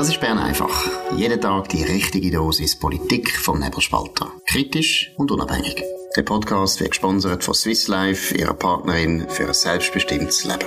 Das 0.00 0.08
ist 0.08 0.18
Bern 0.18 0.38
einfach. 0.38 0.88
Jeden 1.14 1.42
Tag 1.42 1.68
die 1.68 1.82
richtige 1.82 2.30
Dosis 2.30 2.74
Politik 2.74 3.36
vom 3.36 3.58
Nebelspalter. 3.60 4.32
Kritisch 4.46 5.12
und 5.18 5.30
unabhängig. 5.30 5.84
Der 6.16 6.22
Podcast 6.22 6.80
wird 6.80 6.92
gesponsert 6.92 7.44
von 7.44 7.52
Swiss 7.52 7.86
Life, 7.86 8.34
ihrer 8.34 8.54
Partnerin 8.54 9.28
für 9.28 9.48
ein 9.48 9.52
selbstbestimmtes 9.52 10.46
Leben. 10.46 10.64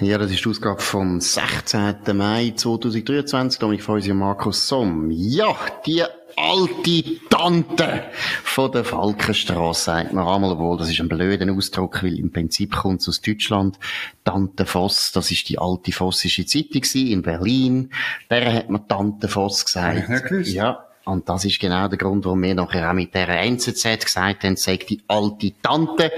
Ja, 0.00 0.18
das 0.18 0.30
ist 0.30 0.44
die 0.44 0.50
Ausgabe 0.50 0.82
vom 0.82 1.22
16. 1.22 1.94
Mai 2.12 2.52
2023. 2.54 3.58
Dominik 3.58 3.82
Feusi 3.82 4.10
und 4.10 4.18
Markus 4.18 4.68
Somm. 4.68 5.10
Ja, 5.10 5.56
die 5.86 6.02
alte 6.36 7.30
Tante 7.42 8.04
von 8.44 8.70
der 8.70 8.84
Falkenstraße, 8.84 9.84
sagt 9.86 10.12
man 10.12 10.28
einmal 10.28 10.56
wohl. 10.58 10.78
Das 10.78 10.88
ist 10.88 11.00
ein 11.00 11.08
blöder 11.08 11.52
Ausdruck, 11.52 12.04
weil 12.04 12.16
im 12.16 12.30
Prinzip 12.30 12.76
kommt 12.76 13.00
es 13.00 13.08
aus 13.08 13.20
Deutschland. 13.20 13.80
Tante 14.22 14.64
Voss, 14.64 15.10
das 15.10 15.32
ist 15.32 15.48
die 15.48 15.58
alte 15.58 15.90
Vossische 15.90 16.46
Zeitung 16.46 16.82
in 16.94 17.22
Berlin. 17.22 17.90
Der 18.30 18.54
hat 18.54 18.70
man 18.70 18.86
Tante 18.86 19.26
Voss 19.26 19.64
gesagt. 19.64 20.08
Ja, 20.08 20.52
ja. 20.52 20.91
Und 21.04 21.28
das 21.28 21.44
ist 21.44 21.58
genau 21.58 21.88
der 21.88 21.98
Grund, 21.98 22.24
warum 22.24 22.42
wir 22.42 22.54
nachher 22.54 22.88
auch 22.88 22.94
mit 22.94 23.12
der 23.14 23.28
NZZ 23.28 24.04
gesagt 24.04 24.44
haben, 24.44 24.56
sagt 24.56 24.90
die 24.90 25.00
alte 25.08 25.52
Tante. 25.60 26.12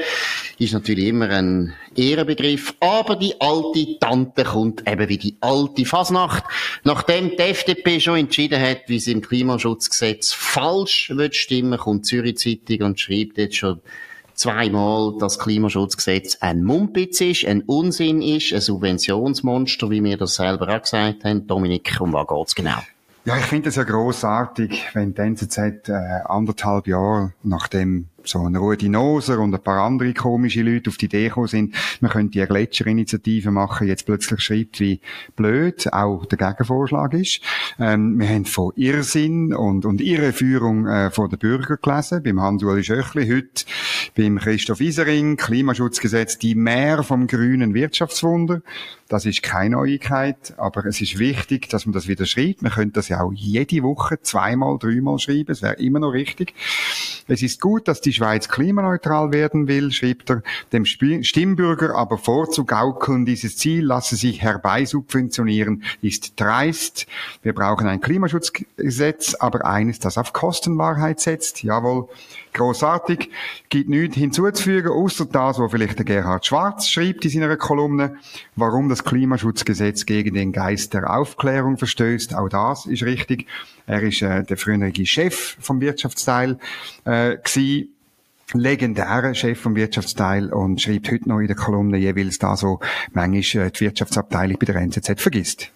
Ist 0.58 0.74
natürlich 0.74 1.06
immer 1.06 1.30
ein 1.30 1.72
Ehrenbegriff, 1.96 2.74
aber 2.80 3.16
die 3.16 3.40
alte 3.40 3.98
Tante 3.98 4.44
kommt 4.44 4.86
eben 4.86 5.08
wie 5.08 5.16
die 5.16 5.36
alte 5.40 5.86
Fasnacht. 5.86 6.44
Nachdem 6.82 7.30
die 7.30 7.38
FDP 7.38 7.98
schon 7.98 8.18
entschieden 8.18 8.60
hat, 8.60 8.82
wie 8.88 8.98
sie 8.98 9.12
im 9.12 9.22
Klimaschutzgesetz 9.22 10.32
falsch 10.34 11.10
wird 11.14 11.34
stimmen, 11.34 11.78
kommt 11.78 12.04
Zürich 12.04 12.36
Zeitung 12.36 12.86
und 12.86 13.00
schreibt 13.00 13.38
jetzt 13.38 13.56
schon 13.56 13.80
zweimal, 14.34 15.14
dass 15.18 15.38
Klimaschutzgesetz 15.38 16.38
ein 16.40 16.62
Mumpitz 16.62 17.20
ist, 17.22 17.46
ein 17.46 17.62
Unsinn 17.62 18.20
ist, 18.20 18.52
ein 18.52 18.60
Subventionsmonster, 18.60 19.90
wie 19.90 20.04
wir 20.04 20.18
das 20.18 20.34
selber 20.34 20.68
auch 20.68 20.82
gesagt 20.82 21.24
haben. 21.24 21.46
Dominik, 21.46 21.98
um 22.00 22.12
was 22.12 22.26
geht's 22.26 22.54
genau? 22.54 22.82
Ja, 23.26 23.38
ich 23.38 23.46
finde 23.46 23.70
es 23.70 23.76
ja 23.76 23.84
großartig, 23.84 24.94
wenn 24.94 25.14
die 25.14 25.20
NZZ 25.22 25.88
äh, 25.88 25.92
anderthalb 26.26 26.86
Jahre 26.86 27.32
nachdem 27.42 28.08
so 28.24 28.40
ein 28.40 28.56
Rudi 28.56 28.88
Noser 28.88 29.38
und 29.38 29.54
ein 29.54 29.62
paar 29.62 29.82
andere 29.82 30.14
komische 30.14 30.62
Leute 30.62 30.90
auf 30.90 30.96
die 30.96 31.06
Idee 31.06 31.28
gekommen 31.28 31.48
sind, 31.48 31.74
man 32.00 32.10
könnte 32.10 32.38
eine 32.38 32.48
Gletscherinitiative 32.48 33.50
machen, 33.50 33.86
jetzt 33.86 34.06
plötzlich 34.06 34.40
schreibt, 34.40 34.80
wie 34.80 35.00
blöd 35.36 35.92
auch 35.92 36.24
der 36.26 36.38
Gegenvorschlag 36.38 37.14
ist. 37.14 37.40
Ähm, 37.78 38.18
wir 38.18 38.28
haben 38.28 38.44
von 38.44 38.72
Irrsinn 38.76 39.54
und, 39.54 39.84
und 39.84 40.00
Irreführung 40.00 40.86
äh, 40.86 41.10
von 41.10 41.28
den 41.28 41.38
Bürgern 41.38 41.78
gelesen, 41.80 42.22
beim 42.22 42.40
Hans-Uli 42.40 42.84
Schöchli 42.84 43.28
heute, 43.28 43.64
beim 44.16 44.38
Christoph 44.38 44.80
Isering, 44.80 45.36
Klimaschutzgesetz, 45.36 46.38
die 46.38 46.54
Mehr 46.54 47.02
vom 47.02 47.26
grünen 47.26 47.74
Wirtschaftswunder. 47.74 48.62
Das 49.08 49.26
ist 49.26 49.42
keine 49.42 49.76
Neuigkeit, 49.76 50.54
aber 50.56 50.86
es 50.86 51.00
ist 51.00 51.18
wichtig, 51.18 51.68
dass 51.68 51.84
man 51.84 51.92
das 51.92 52.08
wieder 52.08 52.24
schreibt. 52.24 52.62
Man 52.62 52.72
könnte 52.72 52.94
das 52.94 53.08
ja 53.08 53.20
auch 53.20 53.32
jede 53.34 53.82
Woche 53.82 54.20
zweimal, 54.22 54.78
dreimal 54.78 55.18
schreiben, 55.18 55.52
es 55.52 55.60
wäre 55.60 55.74
immer 55.74 55.98
noch 55.98 56.10
richtig. 56.10 56.54
Es 57.28 57.42
ist 57.42 57.60
gut, 57.60 57.86
dass 57.86 58.00
die 58.00 58.13
Schweiz 58.14 58.48
klimaneutral 58.48 59.32
werden 59.32 59.68
will, 59.68 59.92
schreibt 59.92 60.30
er, 60.30 60.42
dem 60.72 60.84
Stimmbürger 60.84 61.94
aber 61.94 62.18
vorzugaukeln, 62.18 63.26
dieses 63.26 63.56
Ziel 63.56 63.84
lasse 63.84 64.16
sich 64.16 64.42
herbeisubventionieren, 64.42 65.82
ist 66.00 66.40
dreist. 66.40 67.06
Wir 67.42 67.52
brauchen 67.52 67.86
ein 67.86 68.00
Klimaschutzgesetz, 68.00 69.34
aber 69.34 69.64
eines, 69.66 69.98
das 69.98 70.18
auf 70.18 70.32
Kostenwahrheit 70.32 71.20
setzt. 71.20 71.62
Jawohl, 71.62 72.08
großartig. 72.52 73.30
Gibt 73.68 73.88
nichts 73.88 74.16
hinzuzufügen, 74.16 74.92
außer 74.92 75.26
das, 75.26 75.58
was 75.58 75.70
vielleicht 75.70 75.98
der 75.98 76.04
Gerhard 76.04 76.46
Schwarz 76.46 76.88
schreibt 76.88 77.24
in 77.24 77.30
seiner 77.30 77.56
Kolumne, 77.56 78.16
warum 78.56 78.88
das 78.88 79.04
Klimaschutzgesetz 79.04 80.06
gegen 80.06 80.34
den 80.34 80.52
Geist 80.52 80.94
der 80.94 81.14
Aufklärung 81.14 81.76
verstößt. 81.76 82.34
Auch 82.34 82.48
das 82.48 82.86
ist 82.86 83.02
richtig. 83.02 83.46
Er 83.86 84.02
ist 84.02 84.22
äh, 84.22 84.42
der 84.44 84.56
frühere 84.56 84.92
Chef 85.04 85.56
vom 85.60 85.80
Wirtschaftsteil 85.80 86.58
äh, 87.04 87.36
gewesen 87.36 87.90
legendärer 88.54 89.34
Chef 89.34 89.60
vom 89.60 89.76
Wirtschaftsteil 89.76 90.52
und 90.52 90.80
schreibt 90.80 91.10
heute 91.10 91.28
noch 91.28 91.40
in 91.40 91.46
der 91.46 91.56
Kolumne 91.56 91.98
jeweils 91.98 92.38
da 92.38 92.56
so 92.56 92.80
manchmal 93.12 93.66
äh, 93.66 93.70
die 93.70 93.80
Wirtschaftsabteilung 93.80 94.58
bei 94.58 94.66
der 94.66 94.76
NZZ 94.76 95.20
vergisst. 95.20 95.70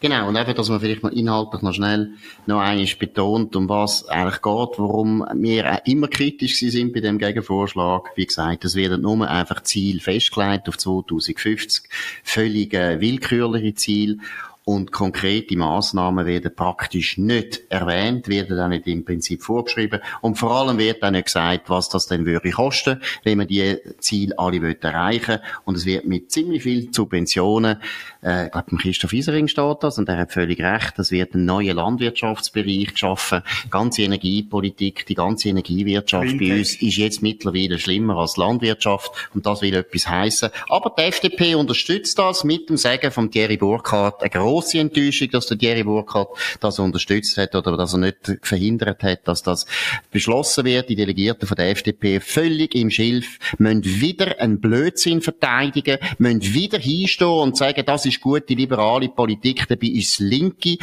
Genau, 0.00 0.28
und 0.28 0.36
einfach, 0.36 0.54
dass 0.54 0.68
man 0.68 0.80
vielleicht 0.80 1.02
mal 1.02 1.12
inhaltlich 1.12 1.62
noch 1.62 1.72
schnell 1.72 2.14
noch 2.46 2.60
eines 2.60 2.94
betont, 2.96 3.54
um 3.54 3.68
was 3.68 4.08
eigentlich 4.08 4.42
geht, 4.42 4.78
warum 4.78 5.24
wir 5.34 5.72
auch 5.72 5.86
immer 5.86 6.08
kritisch 6.08 6.58
sind 6.58 6.92
bei 6.92 7.00
dem 7.00 7.18
Gegenvorschlag. 7.18 8.10
Wie 8.16 8.26
gesagt, 8.26 8.64
es 8.64 8.74
werden 8.74 9.02
nur 9.02 9.28
einfach 9.28 9.62
Ziel 9.62 10.00
festgelegt 10.00 10.68
auf 10.68 10.76
2050, 10.76 11.84
völlig 12.24 12.74
äh, 12.74 13.00
willkürliche 13.00 13.74
Ziel 13.74 14.18
und 14.70 14.92
konkrete 14.92 15.56
Maßnahmen 15.56 16.26
werden 16.26 16.54
praktisch 16.54 17.18
nicht 17.18 17.62
erwähnt, 17.70 18.28
werden 18.28 18.56
dann 18.56 18.70
nicht 18.70 18.86
im 18.86 19.04
Prinzip 19.04 19.42
vorgeschrieben. 19.42 20.00
Und 20.20 20.38
vor 20.38 20.52
allem 20.52 20.78
wird 20.78 21.02
dann 21.02 21.14
nicht 21.14 21.24
gesagt, 21.24 21.68
was 21.70 21.88
das 21.88 22.06
denn 22.06 22.24
würde 22.24 22.52
kosten, 22.52 23.02
wenn 23.24 23.38
man 23.38 23.48
die 23.48 23.78
Ziele 23.98 24.38
alle 24.38 24.76
erreichen. 24.80 25.40
Und 25.64 25.76
es 25.76 25.86
wird 25.86 26.06
mit 26.06 26.30
ziemlich 26.30 26.62
viel 26.62 26.88
Subventionen, 26.94 27.78
äh, 28.22 28.46
ich 28.46 28.52
glaube, 28.52 28.76
Christoph 28.76 29.12
Isering 29.12 29.48
steht 29.48 29.78
das 29.80 29.98
und 29.98 30.08
er 30.08 30.18
hat 30.18 30.30
völlig 30.30 30.60
recht, 30.60 31.00
es 31.00 31.10
wird 31.10 31.34
ein 31.34 31.44
neuer 31.46 31.74
Landwirtschaftsbereich 31.74 32.92
geschaffen, 32.92 33.42
die 33.64 33.70
ganze 33.70 34.02
Energiepolitik, 34.02 35.04
die 35.06 35.16
ganze 35.16 35.48
Energiewirtschaft 35.48 36.38
bei 36.38 36.58
uns 36.58 36.80
ist 36.80 36.96
jetzt 36.96 37.22
mittlerweile 37.22 37.76
schlimmer 37.80 38.18
als 38.18 38.36
Landwirtschaft 38.36 39.10
und 39.34 39.46
das 39.46 39.62
will 39.62 39.74
etwas 39.74 40.06
heißen. 40.06 40.50
Aber 40.68 40.94
die 40.96 41.02
FDP 41.02 41.56
unterstützt 41.56 42.20
das 42.20 42.44
mit 42.44 42.68
dem 42.68 42.76
Sagen 42.76 43.10
von 43.10 43.32
Thierry 43.32 43.56
Burkhardt, 43.56 44.22
grosse 44.60 44.78
Enttäuschung, 44.78 45.30
dass 45.30 45.46
der 45.46 45.58
Thierry 45.58 45.82
Burkhardt 45.84 46.28
das 46.60 46.78
unterstützt 46.78 47.38
hat 47.38 47.54
oder 47.54 47.76
dass 47.76 47.94
er 47.94 47.98
nicht 47.98 48.38
verhindert 48.42 49.02
hat, 49.02 49.26
dass 49.26 49.42
das 49.42 49.64
beschlossen 50.10 50.66
wird. 50.66 50.88
Die 50.90 50.96
Delegierten 50.96 51.48
von 51.48 51.56
der 51.56 51.70
FDP 51.70 52.20
völlig 52.20 52.74
im 52.74 52.90
Schilf, 52.90 53.38
müssen 53.58 53.84
wieder 53.84 54.38
einen 54.38 54.60
Blödsinn 54.60 55.22
verteidigen, 55.22 55.98
müssen 56.18 56.42
wieder 56.54 56.78
hinstehen 56.78 57.28
und 57.28 57.56
sagen, 57.56 57.82
das 57.86 58.04
ist 58.04 58.20
gute 58.20 58.54
liberale 58.54 59.08
Politik, 59.08 59.66
dabei 59.66 59.86
ist 59.86 60.20
linke 60.20 60.76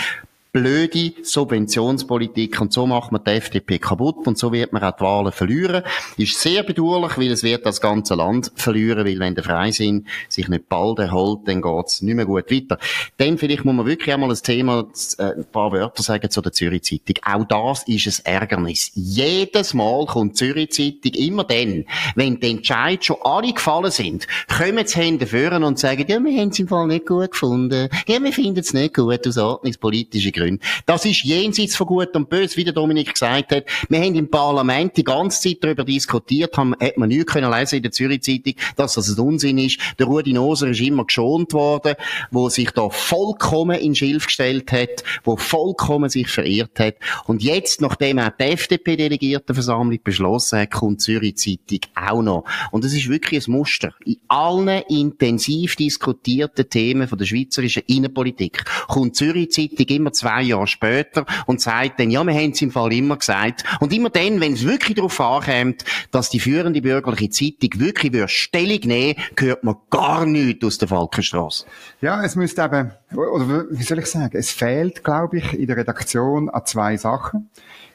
blöde 0.57 1.13
Subventionspolitik 1.22 2.59
und 2.59 2.73
so 2.73 2.88
macht 2.88 3.12
man 3.12 3.23
die 3.23 3.31
FDP 3.31 3.78
kaputt 3.78 4.25
und 4.25 4.40
so 4.40 4.51
wird 4.51 4.73
man 4.73 4.84
auch 4.84 4.95
die 4.95 5.03
Wahlen 5.03 5.31
verlieren. 5.31 5.84
Ist 6.18 6.41
sehr 6.41 6.63
bedauerlich, 6.63 7.16
weil 7.16 7.31
es 7.31 7.44
wird 7.44 7.63
das 7.63 7.79
ganze 7.79 8.16
Land 8.16 8.51
verlieren, 8.56 9.06
weil 9.06 9.19
wenn 9.19 9.35
der 9.35 9.44
Freisinn 9.44 10.07
sich 10.29 10.47
nicht 10.47 10.68
bald 10.68 10.97
erholt, 10.97 11.41
dann 11.45 11.62
geht's 11.62 12.01
nicht 12.01 12.16
mehr 12.16 12.25
gut 12.25 12.51
weiter. 12.51 12.79
Dann 13.18 13.38
vielleicht 13.38 13.66
muss 13.66 13.75
man 13.75 13.85
wirklich 13.85 14.12
einmal 14.12 14.31
ein 14.31 14.38
Thema, 14.41 14.88
äh, 15.19 15.23
ein 15.23 15.45
paar 15.51 15.72
Wörter 15.72 16.01
sagen 16.01 16.31
zu 16.31 16.41
der 16.41 16.51
Zürich 16.51 16.84
Zeitung. 16.84 17.18
Auch 17.24 17.45
das 17.45 17.88
ist 17.88 18.25
ein 18.25 18.34
Ärgernis. 18.34 18.91
Jedes 18.95 19.75
Mal 19.75 20.07
kommt 20.07 20.31
die 20.31 20.45
Zürich 20.45 20.72
Zeitung 20.72 21.13
immer 21.13 21.44
dann, 21.44 21.85
wenn 22.16 22.39
die 22.39 22.50
Entscheid 22.50 23.06
schon 23.06 23.18
alle 23.24 23.53
gefallen 23.53 23.91
sind, 23.91 24.25
kommen 24.47 24.88
sie 24.88 25.00
Hände 25.00 25.28
führen 25.28 25.63
und 25.63 25.78
sagen, 25.78 26.06
ja, 26.07 26.19
wir 26.19 26.41
haben 26.41 26.50
es 26.50 26.57
im 26.57 26.68
Fall 26.68 26.88
nicht 26.88 27.06
gut 27.06 27.29
gefunden. 27.29 27.89
Ja, 28.07 28.24
wir 28.24 28.34
finden 28.34 28.59
es 28.62 28.74
nicht 28.74 28.95
gut 28.95 29.28
aus 29.28 29.38
ordnungspolitischen 29.38 30.31
Gründen 30.31 30.46
können. 30.49 30.59
Das 30.85 31.05
ist 31.05 31.23
jenseits 31.23 31.75
von 31.75 31.87
Gut 31.87 32.15
und 32.15 32.29
Böse, 32.29 32.57
wie 32.57 32.63
der 32.63 32.73
Dominik 32.73 33.13
gesagt 33.13 33.51
hat. 33.51 33.65
Wir 33.89 33.99
haben 33.99 34.15
im 34.15 34.29
Parlament 34.29 34.95
die 34.97 35.03
ganze 35.03 35.41
Zeit 35.41 35.57
darüber 35.61 35.83
diskutiert, 35.83 36.57
haben, 36.57 36.75
hat 36.79 36.97
man 36.97 37.09
nichts 37.09 37.33
können 37.33 37.51
lesen 37.51 37.77
in 37.77 37.83
der 37.83 37.91
Zürich 37.91 38.21
Zeitung, 38.21 38.53
dass 38.75 38.93
das 38.93 39.09
ein 39.09 39.19
Unsinn 39.19 39.57
ist. 39.57 39.79
Der 39.99 40.07
Rudi 40.07 40.33
Noser 40.33 40.69
ist 40.69 40.81
immer 40.81 41.05
geschont 41.05 41.53
worden, 41.53 41.95
wo 42.31 42.49
sich 42.49 42.71
da 42.71 42.89
vollkommen 42.89 43.79
in 43.79 43.95
Schilf 43.95 44.27
gestellt 44.27 44.71
hat, 44.71 45.03
wo 45.23 45.37
vollkommen 45.37 46.09
sich 46.09 46.27
verirrt 46.27 46.79
hat. 46.79 46.95
Und 47.25 47.43
jetzt, 47.43 47.81
nachdem 47.81 48.19
auch 48.19 48.29
die 48.39 48.43
FDP-Delegiertenversammlung 48.43 49.99
beschlossen 50.03 50.59
hat, 50.59 50.71
kommt 50.71 51.01
Zürich 51.01 51.37
Zeitung 51.37 51.79
auch 51.95 52.21
noch. 52.21 52.43
Und 52.71 52.85
es 52.85 52.93
ist 52.93 53.09
wirklich 53.09 53.47
ein 53.47 53.51
Muster. 53.51 53.93
In 54.05 54.17
allen 54.27 54.83
intensiv 54.89 55.75
diskutierten 55.75 56.69
Themen 56.69 57.07
von 57.07 57.17
der 57.17 57.25
schweizerischen 57.25 57.83
Innenpolitik 57.88 58.63
kommt 58.88 59.15
Zürich 59.15 59.51
Zeitung 59.51 59.85
immer 59.88 60.13
zwei 60.13 60.37
zwei 60.38 60.44
Jahre 60.44 60.68
später 60.68 61.25
und 61.45 61.62
sagt 61.62 62.00
dann, 62.00 62.12
ja, 62.12 62.24
wir 62.24 62.34
haben 62.34 62.51
es 62.51 62.62
im 62.62 62.72
Fall 62.72 62.94
immer 62.94 63.18
gesagt. 63.18 63.63
Und 63.80 63.94
immer 63.94 64.10
dann, 64.10 64.39
wenn 64.39 64.54
es 64.54 64.66
wirklich 64.66 64.95
darauf 64.95 65.19
ankommt, 65.19 65.84
dass 66.12 66.30
die 66.30 66.39
führende 66.39 66.81
bürgerliche 66.81 67.30
Zeitung 67.30 67.80
wirklich 67.80 68.30
Stellung 68.30 68.80
nehmen, 68.84 69.16
hört 69.38 69.63
man 69.63 69.75
gar 69.89 70.25
nichts 70.25 70.66
aus 70.66 70.78
der 70.78 70.88
Falkenstraße. 70.88 71.66
Ja, 72.01 72.24
es 72.24 72.36
müsste 72.36 72.63
eben, 72.63 72.92
oder 73.16 73.66
wie 73.72 73.84
soll 73.84 74.00
ich 74.00 74.06
sagen, 74.07 74.38
es 74.38 74.51
fehlt, 74.51 75.04
glaube 75.04 75.38
ich, 75.38 75.54
in 75.54 75.68
der 75.68 75.78
Redaktion 75.78 76.50
an 76.50 76.66
zwei 76.66 76.98
Sachen. 76.98 77.50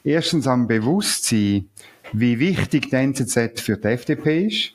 Erstens 0.04 0.46
am 0.46 0.66
Bewusstsein, 0.66 1.68
wie 2.12 2.38
wichtig 2.38 2.90
die 2.90 2.96
NZZ 2.96 3.60
für 3.60 3.76
die 3.76 3.88
FDP 3.88 4.46
ist. 4.46 4.74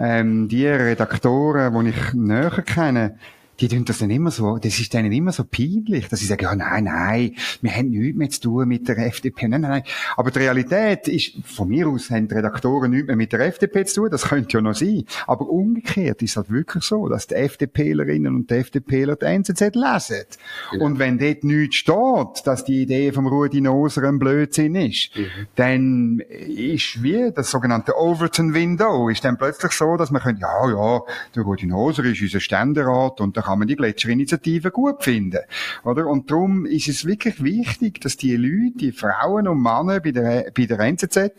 Ähm, 0.00 0.46
die 0.48 0.66
Redaktoren, 0.66 1.84
die 1.84 1.90
ich 1.90 2.14
näher 2.14 2.62
kenne, 2.62 3.18
die 3.60 3.68
tun 3.68 3.84
das 3.84 3.98
dann 3.98 4.10
immer 4.10 4.30
so, 4.30 4.58
das 4.58 4.78
ist 4.78 4.92
denen 4.94 5.12
immer 5.12 5.32
so 5.32 5.44
peinlich, 5.44 6.08
dass 6.08 6.20
sie 6.20 6.26
sagen, 6.26 6.42
ja, 6.42 6.54
nein, 6.54 6.84
nein, 6.84 7.34
wir 7.60 7.72
haben 7.72 7.90
nichts 7.90 8.16
mehr 8.16 8.30
zu 8.30 8.40
tun 8.40 8.68
mit 8.68 8.86
der 8.86 8.98
FDP. 8.98 9.48
Nein, 9.48 9.62
nein, 9.62 9.70
nein. 9.70 9.82
Aber 10.16 10.30
die 10.30 10.38
Realität 10.38 11.08
ist, 11.08 11.32
von 11.44 11.68
mir 11.68 11.88
aus 11.88 12.10
haben 12.10 12.28
die 12.28 12.34
Redaktoren 12.34 12.90
nichts 12.90 13.08
mehr 13.08 13.16
mit 13.16 13.32
der 13.32 13.40
FDP 13.40 13.84
zu 13.84 14.02
tun, 14.02 14.10
das 14.10 14.28
könnte 14.28 14.56
ja 14.56 14.60
noch 14.60 14.74
sein. 14.74 15.04
Aber 15.26 15.48
umgekehrt 15.48 16.22
ist 16.22 16.30
es 16.30 16.36
halt 16.36 16.50
wirklich 16.50 16.84
so, 16.84 17.08
dass 17.08 17.26
die 17.26 17.34
FDPlerinnen 17.34 18.34
und 18.34 18.50
die 18.50 18.54
FDPler 18.54 19.16
die 19.16 19.26
NZZ 19.26 19.74
lesen. 19.74 20.24
Ja. 20.72 20.80
Und 20.80 20.98
wenn 20.98 21.18
dort 21.18 21.42
nichts 21.42 21.76
steht, 21.76 22.46
dass 22.46 22.64
die 22.64 22.82
Idee 22.82 23.12
vom 23.12 23.26
Rudi 23.26 23.60
Noser 23.60 24.04
ein 24.04 24.18
Blödsinn 24.18 24.76
ist, 24.76 25.16
mhm. 25.16 25.26
dann 25.56 26.20
ist 26.20 27.02
wie 27.02 27.32
das 27.34 27.50
sogenannte 27.50 27.96
Overton 27.98 28.54
Window, 28.54 29.08
ist 29.08 29.24
dann 29.24 29.36
plötzlich 29.36 29.72
so, 29.72 29.96
dass 29.96 30.10
man 30.10 30.22
könnte, 30.22 30.42
ja, 30.42 30.70
ja, 30.70 31.02
der 31.34 31.42
Rudi 31.42 31.66
Noser 31.66 32.04
ist 32.04 32.22
unser 32.22 32.40
Ständerat 32.40 33.20
und 33.20 33.36
da 33.36 33.47
kann 33.48 33.58
man 33.60 33.68
die 33.68 33.76
Gletscherinitiative 33.76 34.70
gut 34.70 35.02
finden. 35.02 35.40
Oder? 35.84 36.06
Und 36.06 36.30
darum 36.30 36.66
ist 36.66 36.88
es 36.88 37.06
wirklich 37.06 37.42
wichtig, 37.42 38.00
dass 38.00 38.16
die 38.16 38.36
Leute, 38.36 38.78
die 38.78 38.92
Frauen 38.92 39.48
und 39.48 39.62
Männer 39.62 40.00
bei 40.00 40.10
der, 40.10 40.50
bei 40.54 40.66
der 40.66 40.78
NZZ 40.80 41.16
ein, 41.16 41.34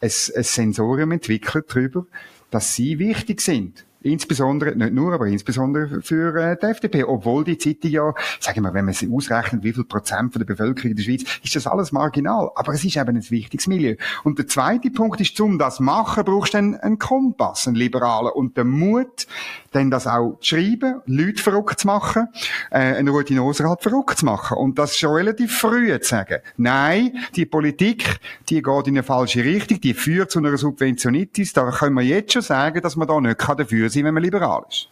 ein 0.00 0.10
Sensorium 0.10 1.12
entwickeln 1.12 1.64
darüber, 1.66 2.06
dass 2.50 2.74
sie 2.74 2.98
wichtig 2.98 3.40
sind. 3.40 3.84
Insbesondere, 4.04 4.76
nicht 4.76 4.92
nur, 4.92 5.14
aber 5.14 5.26
insbesondere 5.28 6.02
für 6.02 6.36
äh, 6.36 6.58
die 6.60 6.66
FDP. 6.66 7.04
Obwohl 7.04 7.42
die 7.42 7.56
Zeitung 7.56 7.90
ja, 7.90 8.14
sagen 8.38 8.60
wir, 8.60 8.74
wenn 8.74 8.84
man 8.84 8.92
sie 8.92 9.10
ausrechnet, 9.10 9.64
wie 9.64 9.72
viel 9.72 9.84
Prozent 9.84 10.30
von 10.30 10.40
der 10.40 10.46
Bevölkerung 10.46 10.90
in 10.90 10.96
der 10.96 11.04
Schweiz, 11.04 11.24
ist 11.42 11.56
das 11.56 11.66
alles 11.66 11.90
marginal. 11.90 12.50
Aber 12.54 12.74
es 12.74 12.84
ist 12.84 12.98
eben 12.98 13.16
ein 13.16 13.30
wichtiges 13.30 13.66
Milieu. 13.66 13.96
Und 14.22 14.38
der 14.38 14.46
zweite 14.46 14.90
Punkt 14.90 15.22
ist, 15.22 15.40
um 15.40 15.58
das 15.58 15.80
machen, 15.80 16.22
brauchst 16.22 16.52
du 16.52 16.58
einen, 16.58 16.76
einen 16.76 16.98
Kompass, 16.98 17.66
einen 17.66 17.76
liberalen. 17.76 18.30
Und 18.34 18.58
den 18.58 18.68
Mut, 18.68 19.26
dann 19.72 19.90
das 19.90 20.06
auch 20.06 20.38
zu 20.40 20.54
schreiben, 20.54 21.00
Leute 21.06 21.42
verrückt 21.42 21.80
zu 21.80 21.86
machen, 21.86 22.28
äh, 22.70 22.78
einen 22.78 23.08
Routinoser 23.08 23.66
halt 23.70 23.82
verrückt 23.82 24.18
zu 24.18 24.26
machen. 24.26 24.58
Und 24.58 24.78
das 24.78 24.98
schon 24.98 25.14
relativ 25.14 25.56
früh 25.56 25.98
zu 26.00 26.10
sagen. 26.10 26.40
Nein, 26.58 27.24
die 27.36 27.46
Politik, 27.46 28.20
die 28.50 28.60
geht 28.60 28.86
in 28.86 28.94
eine 28.94 29.02
falsche 29.02 29.42
Richtung, 29.42 29.80
die 29.80 29.94
führt 29.94 30.30
zu 30.30 30.40
einer 30.40 30.54
Subventionitis. 30.58 31.54
Da 31.54 31.70
können 31.70 31.94
wir 31.94 32.02
jetzt 32.02 32.34
schon 32.34 32.42
sagen, 32.42 32.82
dass 32.82 32.96
man 32.96 33.08
da 33.08 33.18
nicht 33.18 33.40
dafür 33.40 33.93
sein, 33.94 34.04
wenn 34.04 34.14
man 34.14 34.22
liberal 34.22 34.64
ist. 34.68 34.88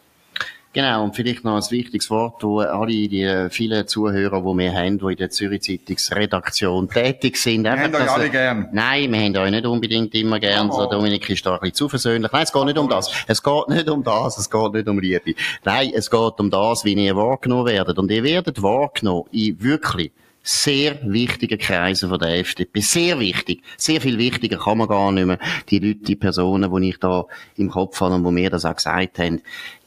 Genau, 0.74 1.04
und 1.04 1.14
vielleicht 1.14 1.44
noch 1.44 1.56
ein 1.56 1.70
wichtiges 1.70 2.08
Wort, 2.08 2.42
wo 2.42 2.60
alle 2.60 2.86
die 2.86 3.48
vielen 3.50 3.86
Zuhörer, 3.86 4.40
die 4.40 4.58
wir 4.58 4.72
haben, 4.72 4.98
die 4.98 5.04
in 5.04 5.16
der 5.16 5.28
Zürich 5.28 5.60
Zeitungsredaktion 5.60 6.88
tätig 6.88 7.36
sind. 7.36 7.64
Wir 7.64 7.78
haben 7.78 7.94
euch 7.94 8.10
alle 8.10 8.30
gern. 8.30 8.70
Nein, 8.72 9.12
wir 9.12 9.20
haben 9.20 9.36
euch 9.36 9.50
nicht 9.50 9.66
unbedingt 9.66 10.14
immer 10.14 10.40
gern. 10.40 10.70
Oh. 10.70 10.76
So, 10.76 10.86
Dominik 10.86 11.28
ist 11.28 11.44
da 11.44 11.54
ein 11.54 11.60
bisschen 11.60 11.74
zu 11.74 11.88
versöhnlich. 11.90 12.32
Nein, 12.32 12.44
es 12.44 12.52
geht 12.54 12.64
nicht 12.64 12.78
um 12.78 12.88
das. 12.88 13.10
Es 13.26 13.42
geht 13.42 13.68
nicht 13.68 13.90
um 13.90 14.02
das. 14.02 14.38
Es 14.38 14.48
geht 14.48 14.72
nicht 14.72 14.88
um 14.88 14.98
Liebe. 14.98 15.34
Nein, 15.62 15.92
es 15.94 16.10
geht 16.10 16.40
um 16.40 16.48
das, 16.48 16.86
wie 16.86 16.94
ihr 16.94 17.16
wahrgenommen 17.16 17.66
werdet. 17.66 17.98
Und 17.98 18.10
ihr 18.10 18.24
werdet 18.24 18.62
wahrgenommen 18.62 19.24
in 19.30 19.62
wirklich 19.62 20.10
sehr 20.42 20.98
wichtige 21.02 21.56
Kreise 21.58 22.08
von 22.08 22.18
der 22.18 22.38
FDP. 22.40 22.80
Sehr 22.80 23.20
wichtig. 23.20 23.62
Sehr 23.76 24.00
viel 24.00 24.18
wichtiger 24.18 24.58
kann 24.58 24.78
man 24.78 24.88
gar 24.88 25.12
nicht 25.12 25.26
mehr. 25.26 25.38
Die 25.68 25.78
Leute, 25.78 26.00
die 26.00 26.16
Personen, 26.16 26.74
die 26.74 26.88
ich 26.88 26.98
da 26.98 27.26
im 27.56 27.70
Kopf 27.70 28.00
habe 28.00 28.14
und 28.14 28.24
wo 28.24 28.30
mir 28.30 28.50
das 28.50 28.64
auch 28.64 28.74
gesagt 28.74 29.18
haben, 29.18 29.42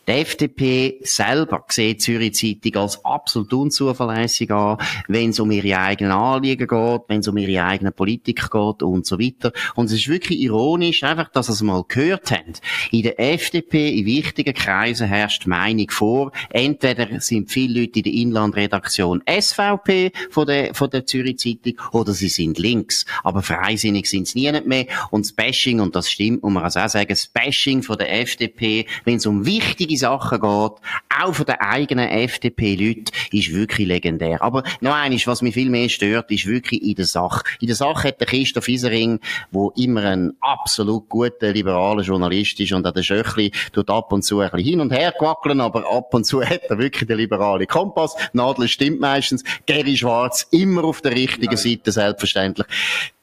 die 0.07 0.11
FDP 0.11 0.99
selber 1.01 1.65
sieht 1.67 2.01
Zürich 2.01 2.35
Zeitung 2.35 2.81
als 2.81 3.03
absolut 3.03 3.51
unzuverlässig 3.53 4.51
an, 4.51 4.77
wenn 5.07 5.31
es 5.31 5.39
um 5.39 5.49
ihre 5.49 5.79
eigenen 5.79 6.11
Anliegen 6.11 6.67
geht, 6.67 7.01
wenn 7.07 7.21
es 7.21 7.27
um 7.27 7.37
ihre 7.37 7.63
eigene 7.65 7.91
Politik 7.91 8.51
geht 8.51 8.83
und 8.83 9.05
so 9.05 9.19
weiter. 9.19 9.51
Und 9.75 9.85
es 9.85 9.93
ist 9.93 10.07
wirklich 10.07 10.39
ironisch, 10.39 11.03
einfach, 11.03 11.29
dass 11.29 11.49
es 11.49 11.61
mal 11.61 11.83
gehört 11.87 12.31
habt. 12.31 12.61
In 12.91 13.03
der 13.03 13.19
FDP, 13.19 13.97
in 13.97 14.05
wichtigen 14.05 14.53
Kreisen 14.53 15.07
herrscht 15.07 15.47
Meinung 15.47 15.89
vor, 15.89 16.31
entweder 16.49 17.19
sind 17.19 17.51
viele 17.51 17.81
Leute 17.81 17.99
in 17.99 18.03
der 18.03 18.13
Inlandredaktion 18.13 19.23
SVP 19.27 20.11
von 20.29 20.45
der, 20.45 20.75
von 20.75 20.89
der 20.89 21.05
Zürich 21.05 21.39
Zeitung 21.39 21.81
oder 21.91 22.13
sie 22.13 22.29
sind 22.29 22.59
links. 22.59 23.05
Aber 23.23 23.41
freisinnig 23.41 24.07
sind 24.07 24.27
es 24.27 24.35
nie 24.35 24.51
mehr. 24.65 24.85
Und 25.09 25.25
das 25.25 25.33
Bashing, 25.33 25.79
und 25.79 25.95
das 25.95 26.11
stimmt, 26.11 26.43
muss 26.43 26.53
man 26.53 26.63
also 26.63 26.79
auch 26.79 26.89
sagen, 26.89 27.09
das 27.09 27.27
Bashing 27.27 27.81
von 27.81 27.97
der 27.97 28.21
FDP, 28.21 28.85
wenn 29.03 29.15
es 29.15 29.25
um 29.25 29.45
wichtige 29.45 29.94
wichtige 29.95 29.97
Sachen 29.97 30.39
geht, 30.39 30.81
auch 31.21 31.33
von 31.33 31.45
den 31.45 31.55
eigenen 31.55 32.09
FDP-Leuten, 32.09 33.05
ist 33.31 33.53
wirklich 33.53 33.87
legendär. 33.87 34.41
Aber 34.41 34.63
noch 34.81 34.93
eines, 34.93 35.27
was 35.27 35.41
mich 35.41 35.53
viel 35.53 35.69
mehr 35.69 35.89
stört, 35.89 36.31
ist 36.31 36.45
wirklich 36.45 36.83
in 36.83 36.95
der 36.95 37.05
Sache. 37.05 37.43
In 37.59 37.67
der 37.67 37.75
Sache 37.75 38.09
hat 38.09 38.19
der 38.19 38.27
Christoph 38.27 38.67
Isering, 38.67 39.19
wo 39.51 39.71
immer 39.71 40.03
ein 40.03 40.33
absolut 40.41 41.09
guter, 41.09 41.51
liberaler 41.51 42.03
Journalist 42.03 42.59
ist 42.59 42.73
und 42.73 42.85
auch 42.85 42.91
der 42.91 43.03
Schöchli 43.03 43.51
tut 43.71 43.89
ab 43.89 44.11
und 44.11 44.23
zu 44.23 44.39
ein 44.39 44.49
bisschen 44.51 44.67
hin 44.67 44.81
und 44.81 44.91
her 44.91 45.13
quackeln, 45.17 45.61
aber 45.61 45.89
ab 45.89 46.13
und 46.13 46.25
zu 46.25 46.43
hat 46.43 46.63
er 46.69 46.77
wirklich 46.77 47.07
den 47.07 47.17
liberalen 47.17 47.67
Kompass. 47.67 48.15
Nadel 48.33 48.67
stimmt 48.67 48.99
meistens. 48.99 49.43
Gary 49.65 49.97
Schwarz 49.97 50.47
immer 50.51 50.83
auf 50.83 51.01
der 51.01 51.13
richtigen 51.13 51.45
Nein. 51.45 51.57
Seite, 51.57 51.91
selbstverständlich. 51.91 52.67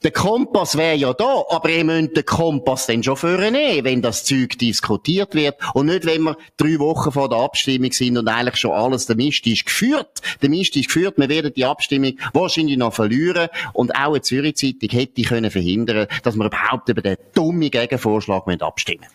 Der 0.04 0.10
Kompass 0.10 0.76
wäre 0.76 0.96
ja 0.96 1.12
da, 1.12 1.44
aber 1.48 1.68
ihr 1.70 1.84
müsst 1.84 2.16
den 2.16 2.26
Kompass 2.26 2.86
dann 2.86 3.04
schon 3.04 3.16
vornehmen, 3.16 3.84
wenn 3.84 4.02
das 4.02 4.24
Zeug 4.24 4.58
diskutiert 4.58 5.34
wird 5.36 5.54
und 5.74 5.86
nicht, 5.86 6.04
wenn 6.06 6.22
wir 6.22 6.36
drei 6.56 6.80
Wochen 6.80 7.12
vor 7.12 7.28
der 7.28 7.38
Abstimmung 7.38 7.92
sind 7.92 8.18
und 8.18 8.26
eigentlich 8.26 8.56
schon 8.56 8.72
alles, 8.72 9.06
der 9.06 9.14
Mist 9.14 9.46
ist 9.46 9.64
geführt. 9.64 10.20
Der 10.42 10.48
Mist 10.48 10.74
ist 10.74 10.86
geführt, 10.86 11.14
wir 11.18 11.28
werden 11.28 11.52
die 11.54 11.64
Abstimmung 11.64 12.14
wahrscheinlich 12.32 12.76
noch 12.78 12.92
verlieren 12.92 13.48
und 13.74 13.94
auch 13.94 14.10
eine 14.10 14.22
Zürich-Zeitung 14.22 14.88
hätte 14.90 15.22
können 15.22 15.52
verhindern, 15.52 16.08
dass 16.24 16.34
wir 16.34 16.46
überhaupt 16.46 16.88
über 16.88 17.00
den 17.00 17.16
dummen 17.34 17.70
Gegenvorschlag 17.70 18.42
abstimmen 18.60 19.06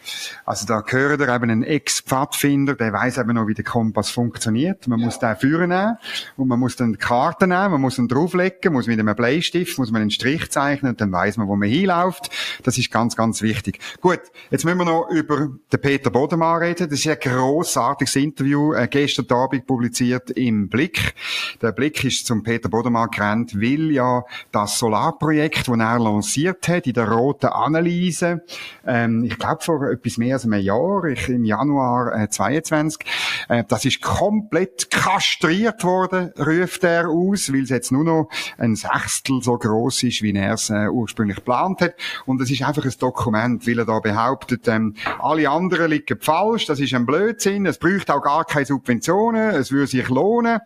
Also 0.45 0.65
da 0.65 0.79
gehört 0.79 1.19
ihr 1.19 1.27
eben 1.27 1.49
einen 1.49 1.63
Ex-Pfadfinder, 1.63 2.75
der 2.75 2.93
weiß 2.93 3.17
eben 3.17 3.33
noch, 3.33 3.47
wie 3.47 3.53
der 3.53 3.65
Kompass 3.65 4.09
funktioniert. 4.09 4.87
Man 4.87 5.01
muss 5.01 5.19
den 5.19 5.35
führen 5.35 5.97
und 6.37 6.47
man 6.47 6.59
muss 6.59 6.77
dann 6.77 6.93
die 6.93 6.97
Karte 6.97 7.45
nehmen, 7.45 7.71
man 7.71 7.81
muss 7.81 7.97
ihn 7.97 8.07
drauflegen, 8.07 8.71
muss 8.71 8.87
mit 8.87 8.99
einem 8.99 9.15
Bleistift, 9.15 9.77
muss 9.77 9.91
man 9.91 10.01
einen 10.01 10.11
Strich 10.11 10.49
zeichnen 10.49 10.76
aufzeichnen 10.77 10.91
und 10.91 11.01
dann 11.01 11.11
weiss 11.11 11.37
man, 11.37 11.47
wo 11.47 11.55
man 11.55 11.69
hinläuft. 11.69 12.29
Das 12.63 12.77
ist 12.77 12.91
ganz, 12.91 13.15
ganz 13.15 13.41
wichtig. 13.41 13.79
Gut, 14.01 14.19
jetzt 14.49 14.65
müssen 14.65 14.77
wir 14.77 14.85
noch 14.85 15.09
über 15.09 15.49
den 15.71 15.81
Peter 15.81 16.09
Bodemann 16.09 16.61
reden. 16.61 16.89
Das 16.89 16.99
ist 16.99 17.07
ein 17.07 17.17
grossartiges 17.19 18.15
Interview, 18.15 18.73
äh, 18.73 18.87
gestern 18.87 19.27
Abend 19.29 19.65
publiziert 19.65 20.31
im 20.31 20.69
Blick. 20.69 21.13
Der 21.61 21.71
Blick 21.71 22.03
ist 22.03 22.25
zum 22.25 22.43
Peter 22.43 22.69
Bodemann 22.69 23.09
gerannt, 23.09 23.55
weil 23.55 23.91
ja 23.91 24.23
das 24.51 24.79
Solarprojekt, 24.79 25.67
das 25.67 25.77
er 25.77 25.99
lanciert 25.99 26.67
hat, 26.67 26.87
in 26.87 26.93
der 26.93 27.09
roten 27.09 27.47
Analyse, 27.47 28.43
ähm, 28.85 29.23
ich 29.23 29.37
glaube 29.37 29.63
vor 29.63 29.89
etwas 29.89 30.17
mehr 30.17 30.35
als 30.35 30.45
einem 30.45 30.61
Jahr, 30.61 31.05
ich, 31.05 31.29
im 31.29 31.45
Januar 31.45 32.13
äh, 32.15 32.29
22, 32.29 33.05
äh, 33.49 33.63
das 33.67 33.85
ist 33.85 34.01
komplett 34.01 34.89
kastriert 34.89 35.83
worden, 35.83 36.31
ruft 36.37 36.83
er 36.83 37.09
aus, 37.09 37.51
weil 37.51 37.63
es 37.63 37.69
jetzt 37.69 37.91
nur 37.91 38.03
noch 38.03 38.29
ein 38.57 38.75
Sechstel 38.75 39.41
so 39.41 39.57
groß 39.57 40.03
ist, 40.03 40.21
wie 40.21 40.33
er 40.33 40.53
es 40.53 40.66
äh, 40.69 40.87
ursprünglich 40.87 41.37
geplant 41.37 41.81
hat. 41.81 41.95
Und 42.25 42.41
es 42.41 42.51
ist 42.51 42.63
einfach 42.63 42.85
ein 42.85 42.93
Dokument, 42.99 43.67
weil 43.67 43.79
er 43.79 43.85
da 43.85 43.99
behauptet, 43.99 44.67
ähm, 44.67 44.95
alle 45.19 45.49
anderen 45.49 45.91
liegen 45.91 46.19
falsch, 46.19 46.65
das 46.65 46.79
ist 46.79 46.93
ein 46.93 47.05
Blödsinn, 47.05 47.65
es 47.65 47.77
braucht 47.77 48.09
auch 48.09 48.21
gar 48.21 48.45
keine 48.45 48.65
Subventionen, 48.65 49.51
es 49.51 49.71
würde 49.71 49.87
sich 49.87 50.09
lohnen. 50.09 50.59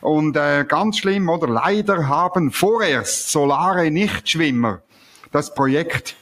Und 0.00 0.36
äh, 0.36 0.64
ganz 0.66 0.98
schlimm, 0.98 1.28
oder 1.28 1.48
leider 1.48 2.08
haben 2.08 2.50
vorerst 2.50 3.30
Solare 3.30 3.90
Nichtschwimmer 3.90 4.82
das 5.30 5.54
Projekt 5.54 6.16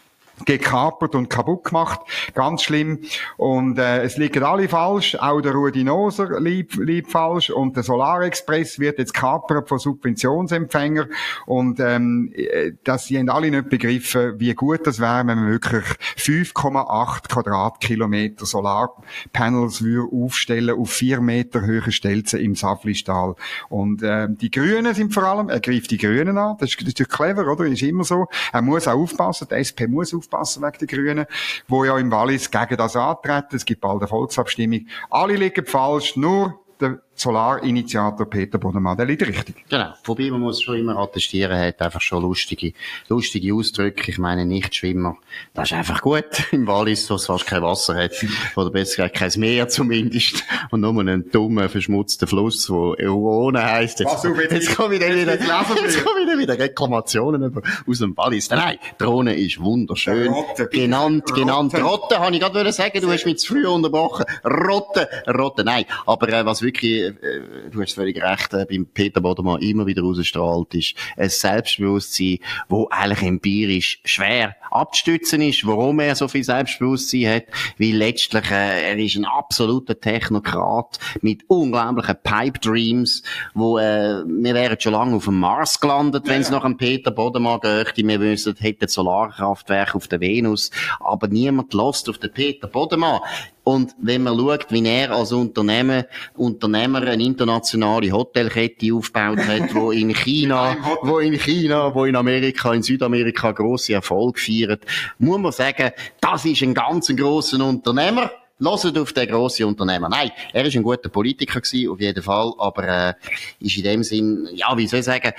gekapert 0.44 1.14
und 1.14 1.30
kaputt 1.30 1.64
gemacht. 1.64 2.00
Ganz 2.34 2.62
schlimm. 2.62 3.00
Und 3.36 3.78
äh, 3.78 4.02
es 4.02 4.16
liegen 4.16 4.42
alle 4.42 4.68
falsch. 4.68 5.16
Auch 5.16 5.40
der 5.40 5.52
Rudi 5.52 5.84
Noser 5.84 6.40
liegt, 6.40 6.76
liegt 6.76 7.10
falsch. 7.10 7.50
Und 7.50 7.76
der 7.76 7.82
Solar 7.82 8.22
Express 8.22 8.78
wird 8.78 8.98
jetzt 8.98 9.14
kapert 9.14 9.68
von 9.68 9.78
Subventionsempfängern. 9.78 11.10
Und 11.46 11.80
ähm, 11.80 12.32
äh, 12.34 12.72
dass 12.84 13.06
sie 13.06 13.18
haben 13.18 13.30
alle 13.30 13.50
nicht 13.50 13.70
begriffen, 13.70 14.38
wie 14.38 14.54
gut 14.54 14.86
das 14.86 15.00
wäre, 15.00 15.26
wenn 15.26 15.38
man 15.38 15.50
wirklich 15.50 15.84
5,8 16.16 17.28
Quadratkilometer 17.28 18.44
Solarpanels 18.44 19.82
würde 19.82 20.14
aufstellen 20.14 20.78
auf 20.78 20.90
vier 20.90 21.20
Meter 21.20 21.62
Höhe 21.62 21.90
Stelzen 21.90 22.40
im 22.40 22.54
Saflistal. 22.54 23.34
Und 23.68 24.02
äh, 24.02 24.28
die 24.28 24.50
Grünen 24.50 24.94
sind 24.94 25.14
vor 25.14 25.24
allem, 25.24 25.48
er 25.48 25.60
greift 25.60 25.90
die 25.90 25.98
Grünen 25.98 26.36
an. 26.36 26.56
Das 26.58 26.70
ist, 26.70 26.80
das 26.82 26.94
ist 26.98 27.10
clever, 27.10 27.50
oder? 27.50 27.64
Ist 27.64 27.82
immer 27.82 28.04
so. 28.04 28.26
Er 28.52 28.62
muss 28.62 28.86
auch 28.86 28.94
aufpassen. 28.94 29.48
Die 29.50 29.54
SP 29.54 29.86
muss 29.86 30.12
aufpassen 30.12 30.25
aufpassen 30.26 30.62
wegen 30.62 30.78
der 30.78 30.88
Grünen, 30.88 31.26
wo 31.68 31.84
ja 31.84 31.98
im 31.98 32.10
Wallis 32.10 32.50
gegen 32.50 32.76
das 32.76 32.96
antreten. 32.96 33.56
Es 33.56 33.64
gibt 33.64 33.80
bald 33.80 34.00
eine 34.00 34.08
Volksabstimmung. 34.08 34.86
Alle 35.10 35.36
liegen 35.36 35.66
falsch, 35.66 36.16
nur 36.16 36.60
der 36.80 37.00
Solarinitiator 37.16 38.28
Peter 38.28 38.58
Bodemann, 38.58 38.96
der 38.96 39.06
liegt 39.06 39.22
richtig. 39.22 39.64
Genau. 39.68 39.94
Wobei 40.04 40.30
man 40.30 40.40
muss 40.40 40.62
schon 40.62 40.76
immer 40.76 40.96
attestieren, 40.96 41.52
er 41.52 41.68
hat 41.68 41.80
einfach 41.80 42.00
schon 42.00 42.22
lustige, 42.22 42.72
lustige 43.08 43.54
Ausdrücke. 43.54 44.10
Ich 44.10 44.18
meine, 44.18 44.44
Nichtschwimmer. 44.44 45.16
Das 45.54 45.70
ist 45.70 45.76
einfach 45.76 46.02
gut. 46.02 46.24
Im 46.52 46.66
Wallis, 46.66 47.08
wo 47.10 47.14
es 47.14 47.26
fast 47.26 47.46
kein 47.46 47.62
Wasser 47.62 47.94
hat. 47.94 48.12
Oder 48.54 48.70
besser 48.70 49.08
gesagt, 49.08 49.16
kein 49.16 49.40
Meer 49.40 49.68
zumindest. 49.68 50.44
Und 50.70 50.80
nur 50.82 51.00
einen 51.00 51.30
dummen, 51.30 51.68
verschmutzten 51.68 52.28
Fluss, 52.28 52.68
wo 52.70 52.94
Eurone 52.98 53.62
heisst. 53.62 54.00
Jetzt, 54.00 54.24
jetzt, 54.24 54.52
jetzt 54.52 54.76
komme 54.76 54.94
ich 54.94 55.00
dann 55.00 55.16
wieder, 55.16 55.32
jetzt 55.32 56.04
komme 56.04 56.20
ich 56.20 56.28
dann 56.28 56.38
wieder 56.38 56.58
Reklamationen 56.58 57.62
aus 57.86 57.98
dem 57.98 58.16
Wallis. 58.16 58.50
Nein, 58.50 58.78
Drohne 58.98 59.34
ist 59.36 59.60
wunderschön. 59.60 60.28
Rotte, 60.28 60.68
genannt, 60.68 61.32
genannt. 61.34 61.74
Rotte, 61.74 61.82
Rotte 61.82 62.18
habe 62.20 62.34
ich 62.34 62.40
gerade 62.40 62.72
sagen. 62.72 63.00
Du 63.00 63.10
hast 63.10 63.24
mich 63.24 63.38
zu 63.38 63.54
früh 63.54 63.66
unterbrochen. 63.66 64.24
Rotte, 64.44 65.08
Rotte, 65.26 65.64
nein. 65.64 65.84
Aber, 66.04 66.28
äh, 66.28 66.44
was 66.44 66.62
wirklich 66.62 67.05
äh, 67.08 67.70
du 67.70 67.80
hast 67.82 67.94
völlig 67.94 68.22
recht, 68.22 68.52
äh, 68.54 68.66
beim 68.68 68.86
Peter 68.86 69.20
Bodemann 69.20 69.60
immer 69.60 69.86
wieder 69.86 70.02
rausstrahlt, 70.02 70.74
ist 70.74 70.94
ein 71.16 71.28
Selbstbewusstsein, 71.28 72.38
wo 72.68 72.88
eigentlich 72.90 73.22
empirisch 73.22 74.00
schwer 74.04 74.56
abzustützen 74.70 75.40
ist. 75.42 75.66
Warum 75.66 76.00
er 76.00 76.14
so 76.14 76.28
viel 76.28 76.44
Selbstbewusstsein 76.44 77.28
hat? 77.28 77.44
Weil 77.78 77.94
letztlich, 77.94 78.50
äh, 78.50 78.90
er 78.90 78.98
ist 78.98 79.16
ein 79.16 79.24
absoluter 79.24 79.98
Technokrat 79.98 80.98
mit 81.22 81.44
unglaublichen 81.48 82.16
Pipe 82.22 82.58
Dreams, 82.58 83.22
wo, 83.54 83.78
äh, 83.78 84.24
wir 84.26 84.54
wären 84.54 84.80
schon 84.80 84.92
lange 84.92 85.16
auf 85.16 85.24
dem 85.24 85.38
Mars 85.38 85.80
gelandet, 85.80 86.24
wenn 86.26 86.40
es 86.40 86.50
nach 86.50 86.62
dem 86.62 86.76
Peter 86.76 87.10
Bodemann 87.10 87.60
geht. 87.60 87.96
Wir 87.96 88.18
müssen, 88.18 88.54
hätten 88.58 88.88
Solarkraftwerke 88.88 89.94
auf 89.94 90.08
der 90.08 90.20
Venus, 90.20 90.70
aber 91.00 91.28
niemand 91.28 91.72
lost 91.74 92.08
auf 92.08 92.18
den 92.18 92.32
Peter 92.32 92.68
Bodemann. 92.68 93.20
Und 93.68 93.96
wenn 93.98 94.22
man 94.22 94.38
schaut, 94.38 94.70
wie 94.70 94.86
er 94.86 95.10
als 95.10 95.32
Unternehmen, 95.32 96.04
Unternehmer 96.36 97.02
eine 97.02 97.20
internationale 97.20 98.12
Hotelkette 98.12 98.94
aufgebaut 98.94 99.44
hat, 99.44 99.74
wo 99.74 99.90
in 99.90 100.14
China, 100.14 100.76
wo 101.02 101.18
in 101.18 101.36
China, 101.36 101.92
wo 101.92 102.04
in 102.04 102.14
Amerika, 102.14 102.72
in 102.72 102.84
Südamerika 102.84 103.50
grosse 103.50 103.94
Erfolg 103.94 104.38
feiert, 104.38 104.84
muss 105.18 105.40
man 105.40 105.50
sagen, 105.50 105.90
das 106.20 106.44
ist 106.44 106.62
ein 106.62 106.74
ganz 106.74 107.08
grosser 107.08 107.58
Unternehmer. 107.66 108.30
Hört 108.60 108.98
auf 108.98 109.12
den 109.12 109.28
grossen 109.28 109.66
Unternehmer. 109.66 110.08
Nein, 110.08 110.30
er 110.52 110.64
ist 110.64 110.76
ein 110.76 110.84
guter 110.84 111.08
Politiker 111.08 111.60
gewesen, 111.60 111.90
auf 111.90 112.00
jeden 112.00 112.22
Fall, 112.22 112.52
aber 112.58 112.88
äh, 113.08 113.14
ist 113.58 113.76
in 113.78 113.82
dem 113.82 114.04
Sinn, 114.04 114.48
ja, 114.54 114.78
wie 114.78 114.86
soll 114.86 115.00
ich 115.00 115.06
sagen, 115.06 115.32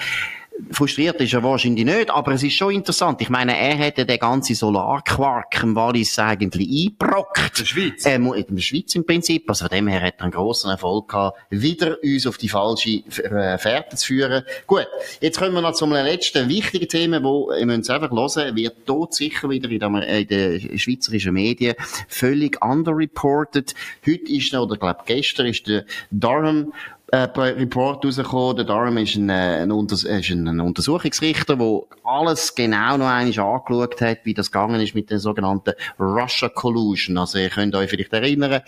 frustriert 0.71 1.19
ist 1.21 1.33
er 1.33 1.43
wahrscheinlich 1.43 1.85
nicht, 1.85 2.09
aber 2.09 2.33
es 2.33 2.43
ist 2.43 2.55
schon 2.55 2.73
interessant. 2.73 3.21
Ich 3.21 3.29
meine, 3.29 3.57
er 3.57 3.75
hätte 3.75 4.05
den 4.05 4.19
ganzen 4.19 4.55
Solarquark 4.55 5.63
im 5.63 5.75
Wallis 5.75 6.17
eigentlich 6.19 6.67
eingebrockt. 6.67 7.39
In 7.39 7.51
der 7.59 7.65
Schweiz? 7.65 8.05
Äh, 8.05 8.15
in 8.15 8.55
der 8.55 8.61
Schweiz 8.61 8.95
im 8.95 9.05
Prinzip. 9.05 9.49
Also 9.49 9.65
von 9.65 9.75
dem 9.75 9.87
her 9.87 10.01
hat 10.01 10.15
er 10.17 10.23
einen 10.23 10.31
grossen 10.31 10.69
Erfolg 10.69 11.09
gehabt, 11.09 11.39
wieder 11.49 11.97
uns 12.03 12.27
auf 12.27 12.37
die 12.37 12.49
falsche 12.49 12.89
äh, 12.89 13.57
Fährte 13.57 13.95
zu 13.95 14.07
führen. 14.07 14.43
Gut, 14.65 14.87
jetzt 15.21 15.39
kommen 15.39 15.53
wir 15.53 15.61
noch 15.61 15.73
zum 15.73 15.91
letzten 15.91 16.49
wichtigen 16.49 16.87
Thema, 16.87 17.23
wo, 17.23 17.51
ihr 17.51 17.65
müsst 17.65 17.89
einfach 17.89 18.11
hören, 18.11 18.55
wird 18.55 18.77
dort 18.85 19.13
sicher 19.13 19.49
wieder 19.49 19.69
in, 19.69 19.79
der, 19.79 20.19
in 20.19 20.27
den 20.27 20.79
schweizerischen 20.79 21.33
Medien 21.33 21.75
völlig 22.07 22.63
underreported. 22.63 23.73
Heute 24.05 24.31
ist, 24.31 24.53
oder 24.53 24.77
glaube 24.77 25.01
gestern 25.05 25.47
ist 25.47 25.67
der 25.67 25.85
Durham 26.11 26.73
äh, 27.11 27.17
Report 27.17 28.05
rausgekommen. 28.05 28.57
Der 28.57 28.65
Durham 28.65 28.97
ist 28.97 29.15
ein, 29.15 29.29
ein, 29.29 29.71
Unters 29.71 30.03
ist 30.03 30.29
ein 30.29 30.59
Untersuchungsrichter, 30.59 31.55
der 31.55 31.81
alles 32.03 32.53
genau 32.53 32.97
noch 32.97 33.07
einmal 33.07 33.39
angeschaut 33.39 34.01
hat, 34.01 34.19
wie 34.23 34.33
das 34.33 34.51
gegangen 34.51 34.81
ist 34.81 34.95
mit 34.95 35.09
der 35.09 35.19
sogenannten 35.19 35.73
Russia 35.99 36.49
Collusion. 36.49 37.17
Also 37.17 37.39
ihr 37.39 37.49
könnt 37.49 37.75
euch 37.75 37.89
vielleicht 37.89 38.13
erinnern, 38.13 38.61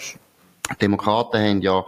Demokraten 0.82 1.38
haben 1.38 1.62
ja, 1.62 1.84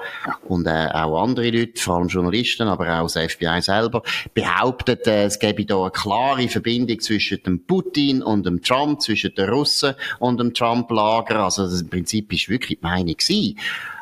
und 0.47 0.65
äh, 0.65 0.87
auch 0.91 1.21
andere 1.21 1.49
Leute, 1.51 1.79
vor 1.79 1.97
allem 1.97 2.07
Journalisten, 2.07 2.67
aber 2.67 2.99
auch 2.99 3.11
das 3.11 3.33
FBI 3.33 3.61
selber, 3.61 4.01
behauptet, 4.33 5.07
äh, 5.07 5.25
es 5.25 5.39
gäbe 5.39 5.65
da 5.65 5.81
eine 5.81 5.91
klare 5.91 6.47
Verbindung 6.47 6.99
zwischen 6.99 7.43
dem 7.43 7.63
Putin 7.65 8.23
und 8.23 8.45
dem 8.45 8.61
Trump, 8.61 9.01
zwischen 9.01 9.35
den 9.35 9.49
Russen 9.49 9.93
und 10.19 10.39
dem 10.39 10.53
Trump-Lager. 10.53 11.43
Also 11.43 11.63
das 11.63 11.81
im 11.81 11.89
Prinzip 11.89 12.33
ist 12.33 12.49
wirklich 12.49 12.79
die 12.79 12.85
Meinung 12.85 13.15
gewesen. 13.15 13.57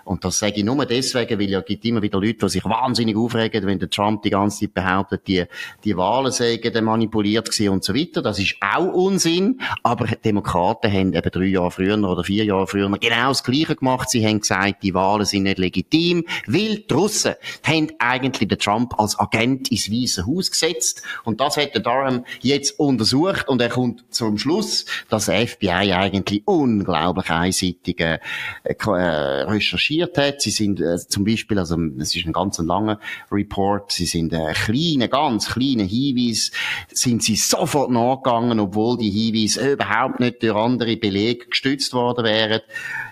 Und 0.10 0.26
das 0.26 0.40
sage 0.40 0.56
ich 0.56 0.64
nur 0.64 0.84
deswegen, 0.88 1.40
weil 1.40 1.50
ja 1.52 1.62
gibt 1.62 1.86
immer 1.86 2.02
wieder 2.02 2.20
Leute, 2.20 2.40
die 2.40 2.50
sich 2.50 2.66
wahnsinnig 2.66 3.16
aufregen, 3.16 3.68
wenn 3.68 3.78
der 3.78 3.92
Trump 3.92 4.24
die 4.24 4.32
ganze 4.32 4.62
Zeit 4.62 4.74
behauptet, 4.74 5.28
die, 5.28 5.46
die 5.84 5.96
Wahlen 5.96 6.32
seien 6.32 6.84
manipuliert 6.84 7.52
gewesen 7.52 7.70
und 7.70 7.84
so 7.84 7.94
weiter. 7.94 8.24
Das 8.24 8.40
ist 8.40 8.56
auch 8.60 8.92
Unsinn. 8.92 9.62
Aber 9.84 10.08
Demokraten 10.08 10.92
haben 10.92 11.14
eben 11.14 11.30
drei 11.30 11.46
Jahre 11.46 11.70
früher 11.70 11.96
oder 11.96 12.24
vier 12.24 12.44
Jahre 12.44 12.66
früher 12.66 12.90
genau 12.90 13.28
das 13.28 13.44
Gleiche 13.44 13.76
gemacht. 13.76 14.10
Sie 14.10 14.26
haben 14.26 14.40
gesagt, 14.40 14.82
die 14.82 14.96
Wahlen 14.96 15.26
sind 15.26 15.44
nicht 15.44 15.60
legitim, 15.60 16.26
weil 16.48 16.80
die 16.80 16.92
Russen 16.92 17.36
haben 17.62 17.92
eigentlich 18.00 18.48
den 18.48 18.58
Trump 18.58 19.00
als 19.00 19.20
Agent 19.20 19.70
ins 19.70 19.92
Weiße 19.92 20.26
Haus 20.26 20.50
gesetzt. 20.50 21.04
Und 21.24 21.40
das 21.40 21.56
hat 21.56 21.76
der 21.76 21.82
Durham 21.82 22.26
jetzt 22.42 22.80
untersucht 22.80 23.48
und 23.48 23.62
er 23.62 23.70
kommt 23.70 24.04
zum 24.10 24.40
Schluss, 24.40 24.88
dass 25.08 25.28
der 25.28 25.48
FBI 25.48 25.94
eigentlich 25.94 26.42
unglaublich 26.46 27.30
einseitig 27.30 28.00
äh, 28.00 28.18
recherchiert 28.66 29.99
recherchiert 30.00 30.18
hat. 30.18 30.42
Sie 30.42 30.50
sind 30.52 30.80
äh, 30.80 30.98
zum 30.98 31.24
Beispiel, 31.24 31.60
also 31.60 31.78
es 32.00 32.16
ist 32.16 32.26
ein 32.26 32.34
ganz 32.34 32.58
langer 32.60 33.00
Report, 33.32 33.92
sie 33.92 34.06
sind 34.06 34.34
äh, 34.34 34.54
kleine, 34.54 35.10
ganz 35.10 35.50
kleine 35.50 35.84
Hinweise, 35.84 36.52
sind 36.92 37.24
sie 37.24 37.36
sofort 37.36 37.92
nachgegangen, 37.92 38.60
obwohl 38.60 38.98
die 38.98 39.10
Hinweise 39.10 39.74
überhaupt 39.74 40.20
nicht 40.20 40.42
durch 40.44 40.56
andere 40.56 40.98
Belege 40.98 41.48
gestützt 41.48 41.94
worden 41.94 42.26
wären. 42.26 42.62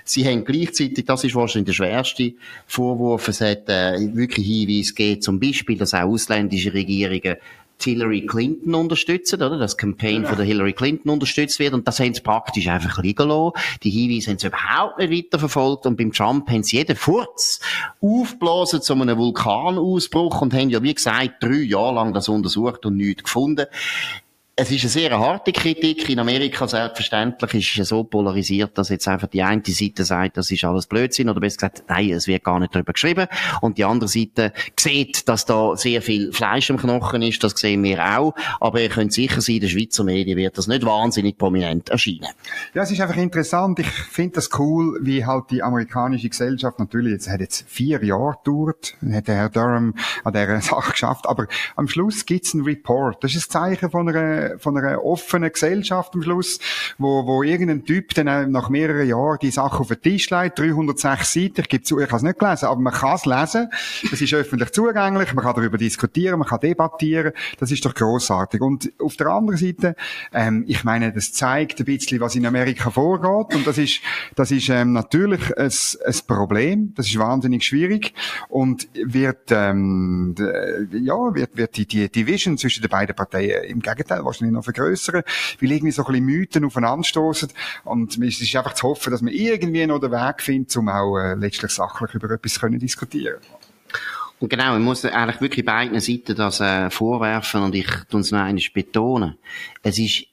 Sie 0.04 0.26
haben 0.26 0.46
gleichzeitig, 0.46 1.06
das 1.06 1.24
ist 1.24 1.36
wahrscheinlich 1.36 1.68
der 1.68 1.74
schwerste 1.74 2.34
Vorwurf, 2.66 3.28
es 3.28 3.42
hat 3.42 3.68
äh, 3.68 4.16
wirklich 4.16 4.48
Hinweise 4.48 4.94
gegeben, 4.94 5.22
zum 5.22 5.40
Beispiel, 5.40 5.78
dass 5.78 5.94
auch 5.94 6.08
ausländische 6.08 6.74
Regierungen 6.74 7.36
Hillary 7.84 8.26
Clinton 8.26 8.76
unterstützen, 8.76 9.42
oder? 9.42 9.58
Das 9.58 9.78
Campaign 9.78 10.24
ja. 10.24 10.30
von 10.30 10.38
der 10.38 10.46
Hillary 10.46 10.74
Clinton 10.74 11.10
unterstützt 11.10 11.60
wird. 11.60 11.74
Und 11.74 11.88
das 11.88 12.00
haben 12.00 12.14
sie 12.14 12.22
praktisch 12.22 12.68
einfach 12.68 13.02
liegen 13.02 13.28
lassen. 13.28 13.52
Die 13.84 13.90
Hinweise 13.90 14.32
haben 14.32 14.40
sie 14.40 14.48
überhaupt 14.48 15.00
nicht 15.00 15.12
weiterverfolgt. 15.12 15.86
Und 15.86 15.98
beim 15.98 16.12
Trump 16.12 16.50
haben 16.50 16.64
sie 16.64 16.78
jeden 16.78 16.96
Furz 16.96 17.60
aufgeblasen 18.02 18.82
zu 18.82 18.94
einem 18.94 19.18
Vulkanausbruch 19.18 20.42
und 20.42 20.54
haben 20.54 20.70
ja, 20.70 20.82
wie 20.82 20.94
gesagt, 20.94 21.44
drei 21.44 21.64
Jahre 21.64 21.96
lang 21.96 22.14
das 22.14 22.30
untersucht 22.30 22.86
und 22.86 22.98
nichts 22.98 23.24
gefunden 23.24 23.68
es 24.60 24.72
ist 24.72 24.82
eine 24.82 24.90
sehr 24.90 25.20
harte 25.20 25.52
Kritik. 25.52 26.10
In 26.10 26.18
Amerika 26.18 26.68
selbstverständlich 26.68 27.54
ist 27.54 27.80
es 27.80 27.90
so 27.90 28.04
polarisiert, 28.04 28.76
dass 28.76 28.90
jetzt 28.90 29.08
einfach 29.08 29.28
die 29.28 29.44
eine 29.44 29.62
Seite 29.64 30.04
sagt, 30.04 30.36
das 30.36 30.50
ist 30.50 30.64
alles 30.64 30.88
Blödsinn, 30.88 31.30
oder 31.30 31.40
besser 31.40 31.58
gesagt, 31.58 31.84
nein, 31.88 32.10
es 32.10 32.26
wird 32.26 32.44
gar 32.44 32.60
nicht 32.60 32.74
darüber 32.74 32.92
geschrieben. 32.92 33.28
Und 33.62 33.78
die 33.78 33.86
andere 33.86 34.10
Seite 34.10 34.54
sieht, 34.76 35.30
dass 35.30 35.46
da 35.46 35.78
sehr 35.78 36.02
viel 36.02 36.34
Fleisch 36.34 36.72
im 36.72 36.78
Knochen 36.78 37.22
ist, 37.22 37.44
das 37.44 37.52
sehen 37.52 37.84
wir 37.84 38.04
auch. 38.18 38.34
Aber 38.60 38.82
ihr 38.82 38.90
könnt 38.90 39.14
sicher 39.14 39.42
sein, 39.42 39.58
in 39.58 39.62
den 39.62 39.70
Schweizer 39.70 40.04
Medien 40.04 40.36
wird 40.38 40.58
das 40.58 40.66
nicht 40.66 40.84
wahnsinnig 40.84 41.38
prominent 41.38 41.90
erscheinen. 41.90 42.30
Ja, 42.74 42.82
es 42.82 42.90
ist 42.90 43.00
einfach 43.00 43.18
interessant. 43.18 43.78
Ich 43.78 43.88
finde 43.88 44.36
das 44.36 44.50
cool, 44.58 44.98
wie 45.04 45.24
halt 45.24 45.52
die 45.52 45.62
amerikanische 45.62 46.30
Gesellschaft 46.30 46.80
natürlich, 46.80 47.12
jetzt 47.12 47.30
hat 47.30 47.42
jetzt 47.42 47.70
vier 47.70 48.04
Jahre 48.04 48.38
gedauert, 48.44 48.96
hat 49.08 49.28
der 49.28 49.36
Herr 49.36 49.50
Durham 49.50 49.94
an 50.24 50.34
dieser 50.34 50.62
Sache 50.62 50.94
geschafft, 50.94 51.28
aber 51.28 51.46
am 51.76 51.88
Schluss 51.88 52.26
gibt's 52.26 52.56
einen 52.56 52.64
Report. 52.64 53.24
Das 53.24 53.36
ist 53.36 53.50
ein 53.50 53.52
Zeichen 53.52 53.92
von 53.92 54.10
einer 54.10 54.47
von 54.60 54.78
einer 54.78 55.04
offenen 55.04 55.52
Gesellschaft 55.52 56.14
am 56.14 56.24
Schluss, 56.24 56.60
wo, 56.98 57.26
wo 57.26 57.44
irgendein 57.44 57.86
Typ 57.86 58.14
dann 58.14 58.52
nach 58.52 58.70
mehreren 58.70 59.08
Jahren 59.08 59.38
die 59.42 59.52
Sache 59.52 59.80
auf 59.80 59.88
den 59.88 60.02
Tisch 60.02 60.30
legt, 60.30 60.60
306 60.60 61.34
Seiten, 61.34 61.62
ich 61.62 61.70
gebe 61.70 61.84
zu, 61.84 62.00
ich 62.00 62.08
habe 62.08 62.18
es 62.18 62.24
nicht 62.24 62.40
gelesen, 62.40 62.66
aber 62.66 62.80
man 62.80 62.94
kann 62.94 63.16
es 63.16 63.26
lesen, 63.26 63.70
es 64.12 64.22
ist 64.22 64.34
öffentlich 64.34 64.72
zugänglich, 64.72 65.34
man 65.34 65.44
kann 65.44 65.56
darüber 65.56 65.78
diskutieren, 65.78 66.40
man 66.40 66.48
kann 66.48 66.60
debattieren, 66.60 67.34
das 67.60 67.72
ist 67.72 67.86
doch 67.86 67.94
großartig. 67.94 68.62
Und 68.62 68.92
auf 69.00 69.16
der 69.16 69.28
anderen 69.28 69.58
Seite, 69.58 69.96
ähm, 70.34 70.66
ich 70.68 70.84
meine, 70.84 71.12
das 71.14 71.34
zeigt 71.34 71.80
ein 71.80 71.86
bisschen, 71.86 72.20
was 72.20 72.36
in 72.36 72.46
Amerika 72.46 72.90
vorgeht. 72.90 73.56
Und 73.56 73.68
das 73.68 73.78
ist, 73.78 74.02
das 74.36 74.52
ist 74.52 74.70
ähm, 74.70 74.94
natürlich 74.94 75.58
ein, 75.58 75.72
ein 76.06 76.16
Problem, 76.28 76.94
das 76.96 77.08
ist 77.08 77.18
wahnsinnig 77.18 77.64
schwierig. 77.64 78.14
Und 78.50 78.88
wird, 78.94 79.52
ähm, 79.52 80.36
ja, 80.92 81.16
wird, 81.34 81.58
wird 81.58 81.78
die, 81.78 81.86
die 81.86 82.10
Division 82.10 82.58
zwischen 82.58 82.82
den 82.82 82.90
beiden 82.90 83.16
Parteien 83.16 83.64
im 83.66 83.82
Gegenteil 83.82 84.22
wahrscheinlich 84.38 84.54
noch 84.54 84.64
vergrößern, 84.64 85.24
weil 85.62 85.72
irgendwie 85.72 85.92
so 85.92 86.04
ein 86.04 86.12
bisschen 86.12 86.26
Mythen 86.26 86.66
aufeinanderstoßen 86.66 87.50
und 87.84 88.18
es 88.18 88.42
ist 88.42 88.56
einfach 88.56 88.74
zu 88.74 88.88
hoffen, 88.90 89.12
dass 89.12 89.22
man 89.22 89.34
irgendwie 89.34 89.86
noch 89.86 90.00
den 90.00 90.12
Weg 90.12 90.42
findet, 90.42 90.76
um 90.78 90.90
auch 90.90 91.18
äh, 91.18 91.36
letztlich 91.36 91.72
sachlich 91.72 92.14
über 92.14 92.30
etwas 92.32 92.60
können 92.60 92.80
diskutieren. 92.80 93.38
Und 94.40 94.50
genau, 94.50 94.74
man 94.74 94.84
muss 94.84 95.04
eigentlich 95.04 95.42
wirklich 95.42 95.66
beiden 95.66 96.00
Seiten 96.00 96.36
das 96.36 96.60
äh, 96.60 96.90
vorwerfen 96.92 97.64
und 97.64 97.74
ich 97.74 97.90
tue 98.10 98.22
es 98.22 98.32
noch 98.32 98.42
einmal 98.42 98.64
betonen. 98.74 99.38
Es 99.82 99.98
ist 99.98 100.28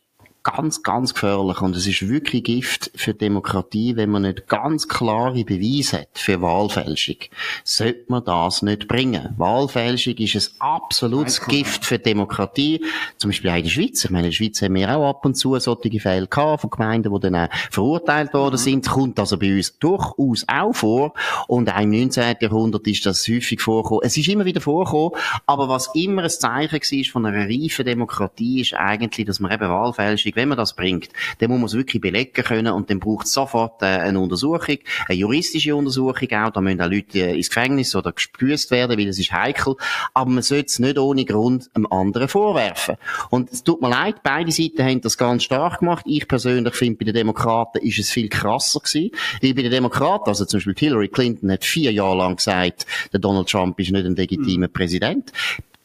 ganz, 0.44 0.82
ganz 0.82 1.14
gefährlich 1.14 1.60
und 1.62 1.74
es 1.74 1.86
ist 1.86 2.06
wirklich 2.06 2.44
Gift 2.44 2.90
für 2.94 3.14
Demokratie, 3.14 3.96
wenn 3.96 4.10
man 4.10 4.22
nicht 4.22 4.46
ganz 4.46 4.88
klare 4.88 5.42
Beweise 5.42 6.02
hat 6.02 6.08
für 6.12 6.42
Wahlfälschung. 6.42 7.16
Sollte 7.64 8.04
man 8.08 8.24
das 8.24 8.60
nicht 8.60 8.86
bringen. 8.86 9.34
Wahlfälschung 9.38 10.14
ist 10.18 10.36
ein 10.36 10.60
absolutes 10.60 11.40
Gift 11.46 11.86
für 11.86 11.98
Demokratie. 11.98 12.84
Zum 13.16 13.30
Beispiel 13.30 13.50
auch 13.50 13.56
in 13.56 13.64
der 13.64 13.70
Schweiz. 13.70 14.04
Ich 14.04 14.10
meine, 14.10 14.26
in 14.26 14.30
der 14.32 14.36
Schweiz 14.36 14.60
haben 14.60 14.74
wir 14.74 14.94
auch 14.94 15.08
ab 15.08 15.24
und 15.24 15.34
zu 15.34 15.58
solche 15.58 15.98
Fälle 15.98 16.26
gehabt 16.26 16.60
von 16.60 16.70
Gemeinden, 16.70 17.12
die 17.14 17.20
dann 17.20 17.36
auch 17.36 17.48
verurteilt 17.70 18.34
worden 18.34 18.54
mhm. 18.54 18.58
sind. 18.58 18.88
Kommt 18.88 19.18
also 19.18 19.38
bei 19.38 19.56
uns 19.56 19.78
durchaus 19.78 20.44
auch 20.46 20.74
vor. 20.74 21.14
Und 21.48 21.72
auch 21.72 21.80
im 21.80 21.90
19. 21.90 22.36
Jahrhundert 22.40 22.86
ist 22.86 23.06
das 23.06 23.26
häufig 23.28 23.62
vorgekommen. 23.62 24.02
Es 24.04 24.16
ist 24.18 24.28
immer 24.28 24.44
wieder 24.44 24.60
vorgekommen. 24.60 25.12
Aber 25.46 25.70
was 25.70 25.90
immer 25.94 26.24
ein 26.24 26.30
Zeichen 26.30 26.74
war 26.74 27.12
von 27.12 27.26
einer 27.26 27.48
reifen 27.48 27.86
Demokratie, 27.86 28.60
ist 28.60 28.74
eigentlich, 28.74 29.26
dass 29.26 29.40
man 29.40 29.50
eben 29.50 29.70
Wahlfälschung 29.70 30.33
Wenn 30.34 30.48
man 30.48 30.58
das 30.58 30.74
bringt, 30.74 31.08
dann 31.38 31.50
muss 31.50 31.58
man 31.58 31.66
es 31.66 31.74
wirklich 31.74 32.00
belegen 32.00 32.32
können 32.32 32.72
und 32.72 32.90
dann 32.90 33.00
braucht 33.00 33.26
es 33.26 33.32
sofort 33.32 33.82
äh, 33.82 33.86
eine 33.86 34.20
Untersuchung, 34.20 34.78
eine 35.08 35.18
juristische 35.18 35.74
Untersuchung 35.74 36.28
auch. 36.32 36.50
Da 36.50 36.60
müssen 36.60 36.80
auch 36.80 36.90
Leute 36.90 37.18
äh, 37.18 37.36
ins 37.36 37.48
Gefängnis 37.48 37.94
oder 37.94 38.12
gespüßt 38.12 38.70
werden, 38.70 38.98
weil 38.98 39.08
es 39.08 39.18
ist 39.18 39.32
heikel. 39.32 39.76
Aber 40.12 40.30
man 40.30 40.42
sollte 40.42 40.66
es 40.66 40.78
nicht 40.78 40.98
ohne 40.98 41.24
Grund 41.24 41.70
einem 41.74 41.86
anderen 41.86 42.28
vorwerfen. 42.28 42.96
Und 43.30 43.52
es 43.52 43.62
tut 43.64 43.80
mir 43.80 43.90
leid, 43.90 44.16
beide 44.22 44.52
Seiten 44.52 44.84
haben 44.84 45.00
das 45.00 45.18
ganz 45.18 45.44
stark 45.44 45.80
gemacht. 45.80 46.04
Ich 46.06 46.26
persönlich 46.28 46.74
finde, 46.74 46.98
bei 46.98 47.04
den 47.04 47.14
Demokraten 47.14 47.78
ist 47.78 47.98
es 47.98 48.10
viel 48.10 48.28
krasser 48.28 48.80
gewesen. 48.80 49.10
Weil 49.42 49.54
bei 49.54 49.62
den 49.62 49.70
Demokraten, 49.70 50.28
also 50.28 50.44
zum 50.44 50.58
Beispiel 50.58 50.74
Hillary 50.76 51.08
Clinton 51.08 51.50
hat 51.50 51.64
vier 51.64 51.92
Jahre 51.92 52.16
lang 52.16 52.36
gesagt, 52.36 52.86
der 53.12 53.20
Donald 53.20 53.48
Trump 53.48 53.78
ist 53.80 53.90
nicht 53.90 54.06
ein 54.06 54.16
legitimer 54.16 54.68
mhm. 54.68 54.72
Präsident 54.72 55.32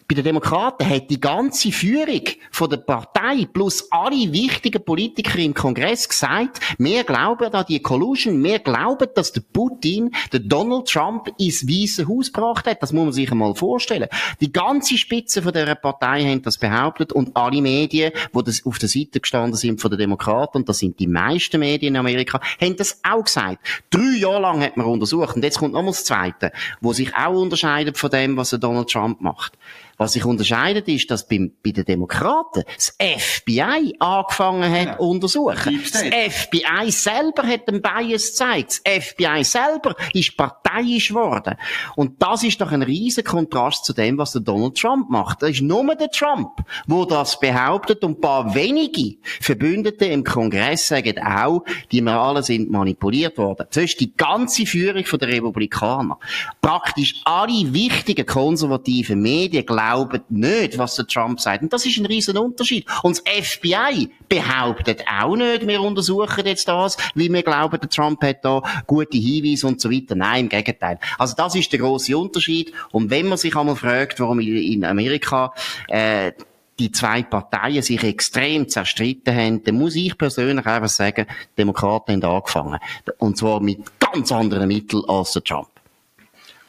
bei 0.09 0.15
den 0.15 0.23
Demokraten 0.23 0.89
hat 0.89 1.11
die 1.11 1.19
ganze 1.19 1.71
Führung 1.71 2.23
von 2.49 2.67
der 2.67 2.77
Partei 2.77 3.45
plus 3.45 3.87
alle 3.91 4.33
wichtigen 4.33 4.83
Politiker 4.83 5.37
im 5.37 5.53
Kongress 5.53 6.09
gesagt, 6.09 6.59
wir 6.79 7.03
glauben 7.03 7.53
an 7.53 7.65
die 7.69 7.79
Collusion, 7.79 8.43
wir 8.43 8.57
glauben, 8.57 9.07
dass 9.13 9.33
der 9.33 9.41
Putin 9.53 10.09
der 10.33 10.39
Donald 10.39 10.87
Trump 10.87 11.31
ins 11.37 11.67
Weiße 11.67 12.07
Haus 12.07 12.33
gebracht 12.33 12.65
hat. 12.65 12.81
Das 12.81 12.91
muss 12.91 13.03
man 13.03 13.13
sich 13.13 13.31
einmal 13.31 13.53
vorstellen. 13.53 14.09
Die 14.41 14.51
ganze 14.51 14.97
Spitze 14.97 15.43
von 15.43 15.53
der 15.53 15.75
Partei 15.75 16.23
haben 16.23 16.41
das 16.41 16.57
behauptet 16.57 17.13
und 17.13 17.37
alle 17.37 17.61
Medien, 17.61 18.11
die 18.33 18.43
das 18.43 18.65
auf 18.65 18.79
der 18.79 18.89
Seite 18.89 19.19
gestanden 19.19 19.57
sind 19.57 19.79
von 19.79 19.91
den 19.91 19.99
Demokraten, 19.99 20.57
und 20.57 20.69
das 20.69 20.79
sind 20.79 20.99
die 20.99 21.05
meisten 21.05 21.59
Medien 21.59 21.93
in 21.93 21.99
Amerika, 21.99 22.41
haben 22.59 22.75
das 22.75 22.99
auch 23.03 23.25
gesagt. 23.25 23.59
Drei 23.91 24.17
Jahre 24.17 24.41
lang 24.41 24.63
hat 24.63 24.75
man 24.75 24.87
untersucht. 24.87 25.35
Und 25.35 25.43
jetzt 25.43 25.59
kommt 25.59 25.73
nochmal 25.73 25.91
das 25.91 26.03
Zweite, 26.03 26.51
wo 26.81 26.93
sich 26.93 27.15
auch 27.15 27.39
unterscheidet 27.39 27.99
von 27.99 28.09
dem, 28.09 28.37
was 28.37 28.49
der 28.49 28.57
Donald 28.57 28.89
Trump 28.89 29.21
macht. 29.21 29.53
Was 29.99 30.13
sich 30.13 30.23
unterscheidet, 30.23 30.87
ist, 30.87 31.11
dass 31.11 31.27
bei, 31.27 31.51
bei 31.61 31.71
den 31.71 31.83
Demokraten 31.83 32.63
das 32.73 32.95
FBI 32.97 33.95
angefangen 33.99 34.71
hat. 34.71 34.97
Genau. 34.97 35.09
untersuchen. 35.09 35.83
Das 35.91 36.01
FBI 36.01 36.89
selber 36.89 37.43
hat 37.43 37.67
den 37.67 37.81
Bias 37.81 38.27
gezeigt. 38.27 38.81
Das 38.85 39.03
FBI 39.03 39.43
selber 39.43 39.93
ist 40.13 40.37
parteiisch 40.37 41.09
geworden. 41.09 41.55
Und 41.97 42.21
das 42.21 42.43
ist 42.43 42.61
doch 42.61 42.71
ein 42.71 42.81
riesen 42.81 43.25
Kontrast 43.25 43.83
zu 43.83 43.91
dem, 43.91 44.17
was 44.17 44.31
der 44.31 44.41
Donald 44.41 44.77
Trump 44.77 45.09
macht. 45.09 45.41
Das 45.41 45.49
ist 45.49 45.61
nur 45.61 45.93
der 45.95 46.09
Trump, 46.09 46.51
wo 46.87 47.03
das 47.03 47.37
behauptet 47.37 48.01
und 48.05 48.19
ein 48.19 48.21
paar 48.21 48.55
wenige 48.55 49.17
Verbündete 49.41 50.05
im 50.05 50.23
Kongress 50.23 50.87
sagen 50.87 51.19
auch, 51.21 51.65
die 51.91 51.99
wir 51.99 52.17
alle 52.17 52.41
sind 52.41 52.71
manipuliert 52.71 53.37
worden. 53.37 53.67
Das 53.69 53.83
ist 53.83 53.99
die 53.99 54.15
ganze 54.15 54.65
Führung 54.65 55.03
der 55.03 55.27
Republikaner. 55.27 56.17
Praktisch 56.61 57.15
alle 57.25 57.73
wichtigen 57.73 58.25
konservativen 58.25 59.21
Medien 59.21 59.65
glauben 59.65 59.88
nicht, 60.29 60.77
was 60.77 60.95
der 60.95 61.07
Trump 61.07 61.39
sagt. 61.39 61.63
Und 61.63 61.73
das 61.73 61.85
ist 61.85 61.97
ein 61.97 62.05
riesen 62.05 62.37
Unterschied. 62.37 62.85
Und 63.03 63.17
das 63.17 63.47
FBI 63.47 64.09
behauptet 64.27 65.03
auch 65.07 65.35
nicht, 65.35 65.67
wir 65.67 65.81
untersuchen 65.81 66.45
jetzt 66.45 66.67
das, 66.67 66.97
wie 67.15 67.31
wir 67.31 67.43
glauben, 67.43 67.79
der 67.79 67.89
Trump 67.89 68.23
hat 68.23 68.43
da 68.43 68.61
gute 68.87 69.17
Hinweise 69.17 69.67
und 69.67 69.81
so 69.81 69.91
weiter. 69.91 70.15
Nein, 70.15 70.45
im 70.45 70.49
Gegenteil. 70.49 70.99
Also 71.17 71.35
das 71.35 71.55
ist 71.55 71.71
der 71.71 71.79
große 71.79 72.17
Unterschied. 72.17 72.73
Und 72.91 73.09
wenn 73.09 73.27
man 73.27 73.37
sich 73.37 73.55
einmal 73.55 73.75
fragt, 73.75 74.19
warum 74.19 74.39
in 74.39 74.85
Amerika 74.85 75.53
äh, 75.87 76.31
die 76.79 76.91
zwei 76.91 77.23
Parteien 77.23 77.81
sich 77.81 78.03
extrem 78.03 78.67
zerstritten 78.67 79.35
haben, 79.35 79.63
dann 79.63 79.75
muss 79.75 79.95
ich 79.95 80.17
persönlich 80.17 80.65
einfach 80.65 80.89
sagen, 80.89 81.25
Demokraten 81.57 82.23
haben 82.23 82.35
angefangen. 82.35 82.79
Und 83.17 83.37
zwar 83.37 83.59
mit 83.59 83.79
ganz 83.99 84.31
anderen 84.31 84.67
Mitteln 84.67 85.03
als 85.07 85.33
der 85.33 85.43
Trump. 85.43 85.67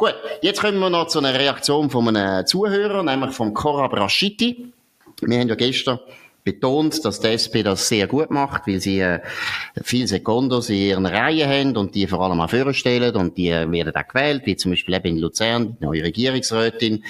Gut, 0.01 0.15
jetzt 0.41 0.63
kommen 0.63 0.79
wir 0.79 0.89
noch 0.89 1.09
zu 1.09 1.19
einer 1.19 1.39
Reaktion 1.39 1.91
von 1.91 2.09
einem 2.09 2.47
Zuhörer, 2.47 3.03
nämlich 3.03 3.33
von 3.33 3.53
Korab 3.53 3.93
Rashidi. 3.93 4.73
Wir 5.21 5.39
haben 5.39 5.49
ja 5.51 5.55
gestern 5.55 5.99
betont, 6.43 7.05
dass 7.05 7.21
die 7.21 7.29
SP 7.37 7.61
das 7.63 7.87
sehr 7.87 8.07
gut 8.07 8.31
macht, 8.31 8.67
weil 8.67 8.81
sie 8.81 9.01
äh, 9.01 9.21
viele 9.83 10.07
Sekundos 10.07 10.71
in 10.71 10.77
ihren 10.77 11.05
Reihen 11.05 11.47
haben 11.51 11.77
und 11.77 11.95
die 11.95 12.07
vor 12.07 12.23
allem 12.23 12.41
auch 12.41 12.49
vorstellen 12.49 13.15
und 13.15 13.37
die 13.37 13.51
werden 13.51 13.95
auch 13.95 14.09
gewählt, 14.09 14.41
wie 14.47 14.57
zum 14.57 14.71
Beispiel 14.71 14.95
eben 14.95 15.09
in 15.09 15.19
Luzern, 15.19 15.77
die 15.79 15.85
neue 15.85 16.03
Regierungsrätin. 16.03 17.05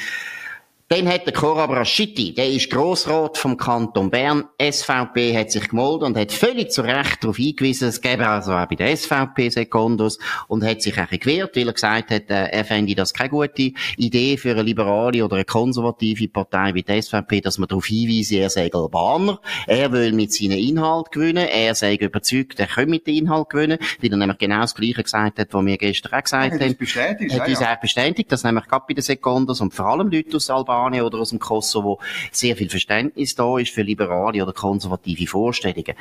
Dann 0.93 1.07
hat 1.07 1.25
der 1.25 1.33
Korab 1.33 1.71
Rashidi, 1.71 2.35
der 2.35 2.51
ist 2.51 2.69
Grossrat 2.69 3.39
vom 3.39 3.57
Kanton 3.57 4.11
Bern. 4.11 4.47
SVP 4.61 5.39
hat 5.39 5.53
sich 5.53 5.69
gemolden 5.69 6.09
und 6.09 6.17
hat 6.17 6.33
völlig 6.33 6.73
zu 6.73 6.83
Recht 6.83 7.23
darauf 7.23 7.37
hingewiesen, 7.37 7.87
es 7.87 8.01
gäbe 8.01 8.27
also 8.27 8.51
auch 8.51 8.67
bei 8.67 8.75
der 8.75 8.97
SVP 8.97 9.51
Sekundos 9.51 10.19
und 10.49 10.65
hat 10.65 10.83
sich 10.83 11.01
auch 11.01 11.09
gewehrt, 11.09 11.55
weil 11.55 11.69
er 11.69 11.75
gesagt 11.75 12.11
hat, 12.11 12.29
äh, 12.29 12.47
er 12.47 12.65
fände 12.65 12.97
das 12.97 13.15
keine 13.15 13.31
gute 13.31 13.71
Idee 13.99 14.37
für 14.37 14.51
eine 14.51 14.63
liberale 14.63 15.25
oder 15.25 15.37
eine 15.37 15.45
konservative 15.45 16.27
Partei 16.27 16.75
wie 16.75 16.83
die 16.83 17.01
SVP, 17.01 17.41
dass 17.41 17.59
man 17.59 17.69
darauf 17.69 17.87
hinweise, 17.87 18.39
er 18.39 18.51
sei 18.51 18.69
Albaner, 18.73 19.41
er 19.69 19.93
will 19.93 20.13
mit 20.13 20.33
seinen 20.33 20.59
Inhalt 20.59 21.13
gewinnen, 21.13 21.47
er 21.47 21.77
sei 21.77 21.95
überzeugt, 21.95 22.59
er 22.59 22.67
könne 22.67 22.91
mit 22.91 23.07
dem 23.07 23.15
Inhalt 23.15 23.49
gewinnen, 23.51 23.79
weil 24.03 24.11
er 24.11 24.17
nämlich 24.17 24.39
genau 24.39 24.63
das 24.63 24.75
Gleiche 24.75 25.05
gesagt 25.05 25.39
hat, 25.39 25.55
was 25.55 25.65
wir 25.65 25.79
gestern 25.79 26.15
auch 26.15 26.25
gesagt 26.25 26.55
ja, 26.55 26.67
haben. 26.67 26.77
Bestätigt, 26.77 27.39
hat 27.39 27.49
uns 27.49 27.61
ja. 27.61 27.73
auch 27.73 27.81
bestätigt, 27.81 28.33
dass 28.33 28.43
nämlich 28.43 28.67
gerade 28.67 28.87
bei 28.89 28.95
den 28.95 29.03
Sekundos 29.05 29.61
und 29.61 29.73
vor 29.73 29.87
allem 29.87 30.11
Leute 30.11 30.37
aus 30.37 30.51
Albanien 30.51 30.80
Albanien 30.81 31.05
oder 31.05 31.19
aus 31.19 31.31
dem 31.31 31.39
Kosovo 31.39 32.00
sehr 32.33 32.57
viel 32.57 32.71
Verständnis 32.71 33.35
da 33.35 33.59
ist 33.59 33.71
für 33.71 33.83
liberale 33.83 34.43
oder 34.43 34.52
konservative 34.52 35.26
Vorstellungen. 35.26 35.95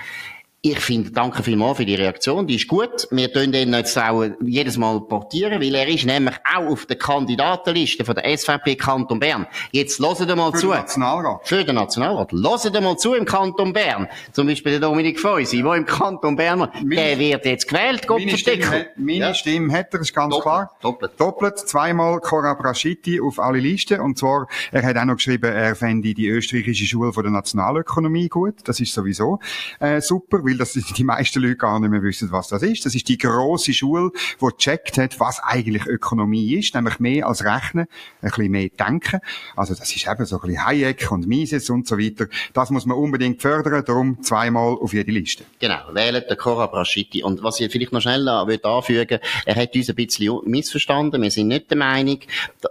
Ich 0.62 0.82
finde, 0.82 1.10
danke 1.12 1.42
vielmals 1.42 1.78
für 1.78 1.86
die 1.86 1.96
Reaktion, 1.96 2.46
die 2.46 2.56
ist 2.56 2.68
gut. 2.68 3.08
Wir 3.12 3.32
tun 3.32 3.54
den 3.54 3.74
jetzt 3.74 3.98
auch 3.98 4.26
jedes 4.42 4.78
Mal 4.78 5.00
portieren, 5.00 5.62
weil 5.62 5.74
er 5.74 5.88
ist 5.88 6.06
nämlich 6.06 6.36
auch 6.44 6.66
auf 6.68 6.86
der 6.86 6.98
Kandidatenliste 6.98 8.04
von 8.04 8.14
der 8.14 8.38
SVP 8.38 8.76
Kanton 8.76 9.22
Bern. 9.22 9.48
Jetzt 9.72 10.02
hören 10.02 10.18
Sie 10.18 10.36
mal 10.36 10.52
für 10.52 10.58
zu. 10.58 10.68
Für 10.68 10.74
den 10.74 10.82
Nationalrat. 10.82 11.48
Für 11.48 11.64
den 11.64 11.76
Nationalrat. 11.76 12.34
Hören 12.34 12.60
Sie 12.60 12.82
mal 12.82 12.98
zu 12.98 13.14
im 13.14 13.24
Kanton 13.24 13.72
Bern. 13.72 14.10
Zum 14.34 14.48
Beispiel 14.48 14.74
der 14.74 14.82
Dominik 14.82 15.18
Feusi, 15.22 15.64
der 15.64 15.76
im 15.76 15.86
Kanton 15.86 16.36
Bern, 16.36 16.60
meine, 16.60 16.96
der 16.96 17.18
wird 17.18 17.46
jetzt 17.46 17.66
gewählt, 17.66 18.06
Gott 18.06 18.20
Meine, 18.20 18.38
Stimme, 18.38 18.88
meine 18.98 19.18
ja. 19.18 19.34
Stimme 19.34 19.72
hat 19.72 19.94
er, 19.94 20.02
ist 20.02 20.14
ganz 20.14 20.34
Doppelt. 20.34 20.44
klar. 20.44 20.72
Doppelt. 20.82 21.12
Doppelt. 21.18 21.60
Zweimal 21.60 22.20
Cora 22.20 22.54
Braschitti 22.56 23.22
auf 23.22 23.40
alle 23.40 23.60
Listen. 23.60 24.02
Und 24.02 24.18
zwar, 24.18 24.48
er 24.74 24.84
hat 24.84 24.98
auch 24.98 25.06
noch 25.06 25.16
geschrieben, 25.16 25.54
er 25.54 25.74
fände 25.78 26.14
die 26.14 26.28
österreichische 26.28 26.86
Schule 26.86 27.14
von 27.14 27.24
der 27.24 27.32
Nationalökonomie 27.32 28.28
gut. 28.28 28.56
Das 28.66 28.82
ist 28.82 28.94
sowieso 28.94 29.40
äh, 29.80 30.02
super 30.02 30.49
weil 30.50 30.58
das 30.58 30.74
die 30.74 31.04
meisten 31.04 31.42
Leute 31.42 31.56
gar 31.56 31.80
nicht 31.80 31.90
mehr 31.90 32.02
wissen, 32.02 32.32
was 32.32 32.48
das 32.48 32.64
ist. 32.64 32.86
Das 32.86 32.96
ist 32.96 33.08
die 33.08 33.18
große 33.18 33.74
Schule, 33.74 34.12
die 34.42 34.46
gecheckt 34.46 34.98
hat, 34.98 35.20
was 35.20 35.40
eigentlich 35.42 35.86
Ökonomie 35.86 36.56
ist, 36.56 36.76
nämlich 36.76 37.00
mehr 37.00 37.28
als 37.28 37.44
Rechnen, 37.46 37.88
ein 38.22 38.30
bisschen 38.30 38.52
mehr 38.52 38.70
Denken. 38.70 39.20
Also 39.56 39.74
das 39.76 39.96
ist 39.96 40.08
eben 40.08 40.26
so 40.26 40.38
ein 40.38 40.42
bisschen 40.42 40.66
Hayek 40.66 41.12
und 41.12 41.28
Mises 41.28 41.70
und 41.70 41.88
so 41.88 41.98
weiter. 41.98 42.28
Das 42.54 42.70
muss 42.70 42.86
man 42.86 42.98
unbedingt 42.98 43.42
fördern, 43.42 43.84
darum 43.86 44.22
zweimal 44.24 44.78
auf 44.80 44.94
jede 44.94 45.12
Liste. 45.12 45.46
Genau, 45.60 45.80
wählen 45.94 46.24
der 46.28 46.36
Cora 46.36 46.68
Braschitti. 46.68 47.24
Und 47.24 47.44
was 47.44 47.60
ich 47.60 47.72
vielleicht 47.72 47.92
noch 47.92 48.02
schnell 48.02 48.28
anfügen 48.28 49.20
er 49.46 49.56
hat 49.56 49.76
uns 49.76 49.90
ein 49.90 49.96
bisschen 49.96 50.40
missverstanden. 50.46 51.22
Wir 51.22 51.32
sind 51.32 51.48
nicht 51.48 51.70
der 51.70 51.78
Meinung, 51.78 52.20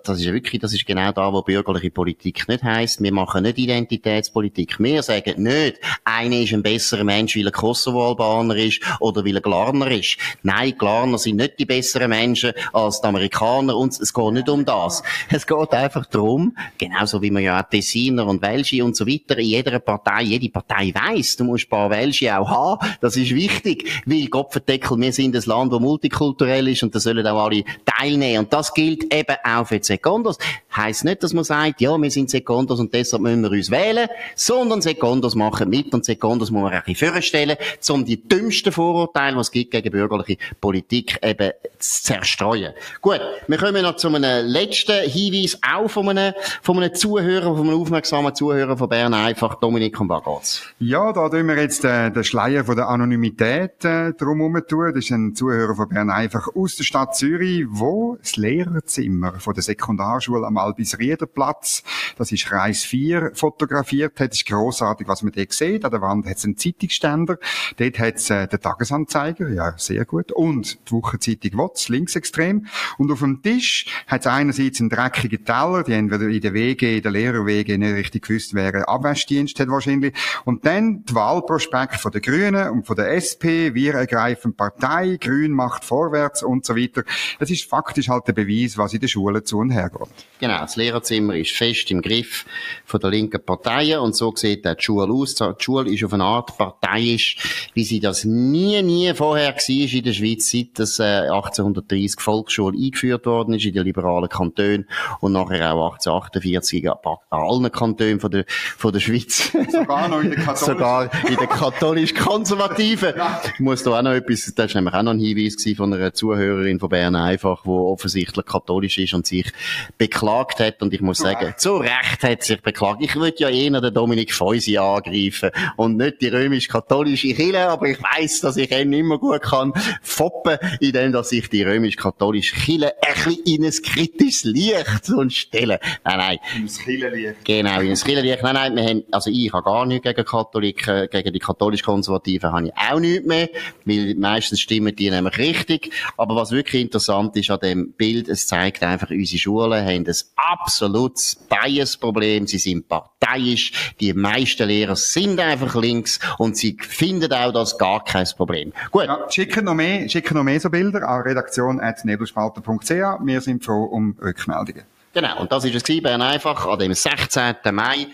das 0.05 0.21
ist 0.21 0.33
wirklich, 0.33 0.61
das 0.61 0.73
ist 0.73 0.87
genau 0.87 1.13
da, 1.13 1.33
wo 1.33 1.43
bürgerliche 1.43 1.91
Politik 1.91 2.49
nicht 2.49 2.63
heisst. 2.63 3.03
Wir 3.03 3.13
machen 3.13 3.43
nicht 3.43 3.59
Identitätspolitik. 3.59 4.79
Wir 4.79 5.03
sagen 5.03 5.43
nicht, 5.43 5.79
einer 6.05 6.37
ist 6.41 6.53
ein 6.53 6.63
besserer 6.63 7.05
Mensch, 7.05 7.37
weil 7.37 7.47
er 7.47 7.53
Kosovo-Albaner 7.69 8.57
ist 8.57 8.81
oder 9.01 9.25
weil 9.25 9.37
er 9.37 9.43
Glarner 9.43 9.91
ist. 9.91 10.17
Nein, 10.43 10.75
Glarner 10.79 11.19
sind 11.19 11.37
nicht 11.37 11.59
die 11.59 11.67
besseren 11.67 12.11
Menschen 12.11 12.53
als 12.73 13.01
die 13.01 13.09
Amerikaner 13.09 13.77
und 13.77 13.93
es 13.93 14.13
geht 14.13 14.33
nicht 14.33 14.49
um 14.49 14.65
das. 14.65 15.03
Es 15.31 15.47
geht 15.47 15.73
einfach 15.73 16.07
darum, 16.07 16.57
genauso 16.79 17.21
wie 17.21 17.31
man 17.31 17.43
ja 17.43 17.61
auch 17.61 17.69
Tessiner 17.69 18.27
und 18.27 18.41
Welsche 18.41 18.83
und 18.83 18.97
so 18.97 19.07
weiter 19.07 19.37
in 19.39 19.47
jeder 19.47 19.79
Partei, 19.81 20.23
jede 20.23 20.49
Partei 20.49 20.93
weiss, 20.95 21.37
du 21.37 21.45
musst 21.45 21.67
ein 21.67 21.71
paar 21.71 21.91
Welsche 21.91 22.39
auch 22.39 22.49
haben, 22.49 22.89
das 23.01 23.17
ist 23.17 23.35
wichtig, 23.35 24.03
weil 24.07 24.27
Gottverdeckel, 24.29 24.99
wir 24.99 25.13
sind 25.13 25.37
ein 25.37 25.43
Land, 25.45 25.73
das 25.73 25.81
multikulturell 25.81 26.69
ist 26.69 26.83
und 26.83 26.95
da 26.95 27.01
sollen 27.01 27.27
auch 27.27 27.45
alle 27.45 27.65
teilnehmen 27.85 28.41
und 28.41 28.53
das 28.53 28.73
gilt 28.73 29.13
eben 29.13 29.37
auch 29.45 29.67
für 29.67 29.79
die 29.79 29.85
Sekundos. 29.85 30.39
Heißt 30.79 31.05
nicht, 31.05 31.25
dass 31.25 31.33
man 31.33 31.43
sagt, 31.43 31.81
ja, 31.81 31.97
wir 31.99 32.11
sind 32.11 32.31
Sekundos 32.31 32.79
und 32.79 32.95
deshalb 32.95 33.21
müssen 33.21 33.43
wir 33.43 33.51
uns 33.51 33.69
wählen, 33.69 34.09
sondern 34.37 34.81
Sekundos 34.81 35.35
machen 35.35 35.69
mit 35.69 35.93
und 35.93 36.05
Sekundos 36.05 36.53
muss 36.53 36.63
man 36.63 36.73
ein 36.73 36.83
bisschen 36.87 37.13
vorstellen, 37.13 37.57
um 37.89 38.05
die 38.05 38.29
dümmsten 38.29 38.71
Vorurteile, 38.71 39.35
die 39.35 39.41
es 39.41 39.51
gibt 39.51 39.73
gegen 39.73 39.91
bürgerliche 39.91 40.39
Politik, 40.61 41.19
eben 41.21 41.51
zu 41.81 42.03
zerstreuen. 42.05 42.75
Gut, 43.01 43.21
wir 43.49 43.59
kommen 43.59 43.83
noch 43.83 43.97
zu 43.97 44.07
einem 44.07 44.47
letzten 44.47 45.09
Hinweis, 45.09 45.59
auch 45.69 45.89
von 45.89 46.09
einem, 46.11 46.33
von 46.63 46.77
einem 46.77 46.95
Zuhörer, 46.95 47.57
von 47.57 47.69
einem 47.69 47.81
aufmerksamen 47.81 48.35
Zuhörer 48.35 48.77
von 48.77 48.89
Bern 48.89 49.15
einfach, 49.15 49.57
Dominik 49.57 50.01
und 50.01 50.07
Bagaz. 50.07 50.63
Ja, 50.79 51.13
da 51.13 51.29
tun 51.29 51.49
wir 51.49 51.61
jetzt 51.61 51.85
äh, 51.85 52.11
den 52.11 52.23
Schleier 52.23 52.65
von 52.65 52.77
der 52.77 52.89
Anonymität 52.89 53.85
äh, 53.85 54.13
drum 54.13 54.39
tun. 54.69 54.93
Das 54.95 55.05
ist 55.05 55.11
ein 55.11 55.35
Zuhörer 55.35 55.75
von 55.75 55.89
Bern 55.89 56.11
einfach 56.11 56.49
aus 56.55 56.77
der 56.77 56.85
Stadt 56.85 57.17
Zürich, 57.17 57.65
wo 57.69 58.17
das 58.21 58.37
Lehrerzimmer 58.37 59.41
von 59.41 59.55
der 59.55 59.65
Sekundarschule 59.65 60.47
am 60.47 60.57
Albisriederplatz. 60.69 61.83
Das 62.17 62.33
ist 62.33 62.51
Reis 62.51 62.85
4 62.85 63.33
fotografiert. 63.35 64.13
Das 64.17 64.29
ist 64.33 64.47
grossartig, 64.47 65.09
was 65.09 65.23
man 65.23 65.33
dort 65.33 65.53
sieht. 65.53 65.85
An 65.85 65.91
der 65.91 66.01
Wand 66.01 66.27
hat 66.27 66.37
es 66.37 66.45
einen 66.45 66.57
Zeitungsständer. 66.57 67.39
Dort 67.77 67.99
hat 67.99 68.17
es 68.17 68.31
äh, 68.31 68.47
den 68.47 68.61
Tagesanzeiger. 68.61 69.49
Ja, 69.51 69.75
sehr 69.77 70.05
gut. 70.05 70.33
Und 70.33 70.79
die 70.89 70.93
Wochenzeitung 70.93 71.59
WOTS, 71.59 71.89
linksextrem. 71.89 72.67
Und 72.99 73.11
auf 73.11 73.21
dem 73.21 73.43
Tisch 73.43 73.87
hat 74.07 74.23
es 74.23 74.27
einerseits 74.27 74.81
einen 74.81 74.91
dreckigen 74.91 75.45
Teller. 75.45 75.83
Die 75.85 75.95
haben 75.95 76.11
in 76.11 76.41
der 76.41 76.55
WG, 76.55 76.97
in 76.97 77.03
der 77.03 77.13
Lehrerwege 77.13 77.79
nicht 77.79 77.95
richtig 77.95 78.27
gewusst, 78.27 78.55
einen 78.57 78.85
Abwaschdienst 78.85 79.59
hat 79.61 79.69
wahrscheinlich. 79.69 80.15
Und 80.45 80.67
dann 80.67 81.05
die 81.05 81.15
Wahlprospekt 81.15 81.97
von 81.97 82.13
der 82.13 82.21
Grünen 82.21 82.71
und 82.71 82.87
von 82.87 82.97
der 82.97 83.13
SP. 83.15 83.75
Wir 83.75 83.95
ergreifen 83.95 84.55
Partei. 84.55 85.19
Grün 85.21 85.53
macht 85.53 85.85
vorwärts 85.85 86.43
und 86.43 86.65
so 86.65 86.77
weiter. 86.77 87.05
Das 87.39 87.51
ist 87.51 87.69
faktisch 87.69 88.09
halt 88.09 88.27
der 88.29 88.33
Beweis, 88.33 88.79
was 88.79 88.93
in 88.95 89.01
der 89.01 89.09
Schule 89.09 89.43
zu 89.43 89.59
und 89.59 89.71
her 89.71 89.91
geht. 89.91 90.09
Genau. 90.41 90.48
Das 90.49 90.77
Lehrerzimmer 90.77 91.37
ist 91.37 91.53
fest 91.53 91.91
im 91.91 92.03
Griff 92.03 92.45
von 92.85 93.01
der 93.01 93.11
linken 93.11 93.45
Parteien 93.45 94.01
und 94.01 94.17
so 94.17 94.33
sieht 94.35 94.67
auch 94.67 94.75
die 94.75 94.83
Schule 94.83 95.13
aus. 95.13 95.35
Die 95.35 95.45
Schule 95.59 95.93
ist 95.93 96.05
auf 96.05 96.13
eine 96.13 96.25
Art 96.25 96.57
parteiisch, 96.57 97.71
wie 97.75 97.85
sie 97.85 98.01
das 98.01 98.25
nie, 98.25 98.83
nie 98.83 99.13
vorher 99.15 99.55
war 99.55 99.69
in 99.69 100.05
der 100.05 100.13
Schweiz, 100.13 100.51
seit 100.51 100.79
das 100.79 100.99
äh, 100.99 101.29
1830 101.29 102.21
Volksschule 102.21 102.79
eingeführt 102.79 103.27
worden 103.27 103.55
ist 103.55 103.65
in 103.65 103.75
den 103.75 103.85
liberalen 103.85 104.29
Kantonen 104.29 104.89
und 105.21 105.33
nachher 105.33 105.75
auch 105.75 105.95
1848 105.95 106.85
in 106.85 106.93
allen 107.31 107.73
Kantonen 107.73 108.21
von 108.21 108.31
der, 108.31 108.45
von 108.49 108.93
der 108.93 109.01
Schweiz. 109.01 109.53
Sogar 109.71 110.09
noch 110.09 110.21
in 110.21 110.31
der 110.31 110.41
katholischen. 110.41 110.79
Sogar 110.79 111.11
in 111.29 111.37
der 111.37 111.47
katholisch-konservativen. 111.47 113.15
Ich 113.55 113.61
muss 113.61 113.83
da 113.83 113.99
auch 113.99 114.03
noch 114.03 114.13
etwas, 114.13 114.53
das 114.55 114.75
war 114.75 114.81
nämlich 114.81 114.95
auch 114.95 115.03
noch 115.03 115.13
ein 115.13 115.21
Hinweis 115.21 115.57
von 115.77 115.93
einer 115.93 116.13
Zuhörerin 116.13 116.79
von 116.81 116.89
Bern 116.89 117.17
einfach, 117.17 117.63
die 117.63 117.69
offensichtlich 117.69 118.47
katholisch 118.47 118.99
ist 118.99 119.15
und 119.15 119.27
sich 119.27 119.53
beklagt 119.97 120.38
hat 120.39 120.83
und 120.83 120.95
ich 120.95 121.01
muss 121.01 121.19
sagen, 121.19 121.55
zu 121.57 121.77
Recht 121.77 122.23
hat 122.23 122.43
sich 122.43 122.61
beklagt. 122.63 123.03
Ich 123.03 123.15
würde 123.17 123.37
ja 123.39 123.49
eher 123.49 123.81
den 123.81 123.93
Dominik 123.93 124.33
Feusi 124.33 124.79
angreifen 124.79 125.51
und 125.77 125.97
nicht 125.97 126.21
die 126.21 126.29
römisch-katholische 126.29 127.35
Kirche, 127.35 127.69
aber 127.69 127.87
ich 127.89 127.99
weiss, 128.03 128.41
dass 128.41 128.57
ich 128.57 128.71
ihn 128.71 128.93
immer 128.93 129.19
gut 129.19 129.43
kann 129.43 129.73
foppen, 130.03 130.59
indem 130.81 131.13
dass 131.13 131.33
ich 131.33 131.49
die 131.49 131.63
römisch-katholische 131.63 132.57
Kirche 132.57 132.95
ein 133.03 133.15
bisschen 133.15 133.45
in 133.45 133.65
ein 133.65 133.73
kritisches 133.83 134.45
Licht 134.45 135.11
und 135.11 135.33
stelle. 135.33 135.81
Nein, 136.05 136.19
nein. 136.19 136.39
In 136.57 136.63
ein 136.63 136.69
Kirchenlicht. 136.69 137.45
Genau, 137.45 137.81
in 137.81 137.91
ein 137.91 137.97
Kirchenlicht. 137.97 138.43
Nein, 138.43 138.55
nein, 138.55 138.77
wir 138.77 138.85
haben, 138.85 139.05
also 139.11 139.31
ich 139.31 139.53
habe 139.53 139.65
gar 139.65 139.87
nichts 139.87 140.07
gegen 140.07 140.25
Katholiken, 140.25 141.09
gegen 141.11 141.33
die 141.33 141.39
katholisch-konservativen 141.39 142.53
habe 142.53 142.67
ich 142.67 142.73
auch 142.77 143.01
nichts 143.01 143.27
mehr, 143.27 143.49
weil 143.85 144.15
meistens 144.15 144.61
stimmen 144.61 144.95
die 144.95 145.11
nämlich 145.11 145.39
richtig. 145.39 145.93
Aber 146.17 146.37
was 146.37 146.51
wirklich 146.51 146.83
interessant 146.83 147.37
ist 147.37 147.51
an 147.51 147.61
dem 147.61 147.93
Bild, 147.93 148.29
es 148.29 148.47
zeigt 148.47 148.83
einfach, 148.83 149.11
unsere 149.11 149.39
Schulen 149.39 149.85
haben 149.85 150.07
ein 150.07 150.15
absolutes 150.39 151.35
Bias-Problem. 151.35 152.47
Sie 152.47 152.59
sind 152.59 152.89
parteiisch. 152.89 153.95
Die 154.01 154.13
meisten 154.15 154.69
Lehrer 154.69 154.97
sind 154.97 155.41
einfach 155.41 155.75
links 155.75 156.19
und 156.39 156.57
sie 156.57 156.77
finden 156.81 157.33
auch 157.33 157.53
das 157.53 157.77
gar 157.77 158.05
kein 158.05 158.27
Problem. 158.37 158.73
Gut. 158.91 159.07
Ja, 159.07 159.27
schicken 159.31 159.65
noch 159.65 159.75
mehr, 159.75 160.09
schicken 160.09 160.37
noch 160.37 160.45
mehr 160.45 160.61
so 160.61 160.71
Bilder 160.71 161.07
an 161.09 161.23
redaktion.nebelspalter.ch. 161.23 162.91
Wir 162.91 163.41
sind 163.41 163.65
froh 163.65 163.85
um 163.85 164.17
Rückmeldungen. 164.21 164.85
Genau, 165.19 165.41
und 165.41 165.51
das 165.51 165.65
ist 165.65 165.75
es 165.75 165.83
gewesen, 165.83 166.05
Bern 166.05 166.23
einfach, 166.23 166.65
an 166.65 166.79
dem 166.79 166.95
16. 166.95 167.57
Mai 167.73 168.07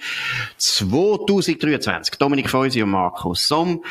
2023. 0.56 2.14
Dominik 2.16 2.48
Feusi 2.48 2.82
und 2.82 2.92
Markus 2.92 3.46
Somm. 3.46 3.84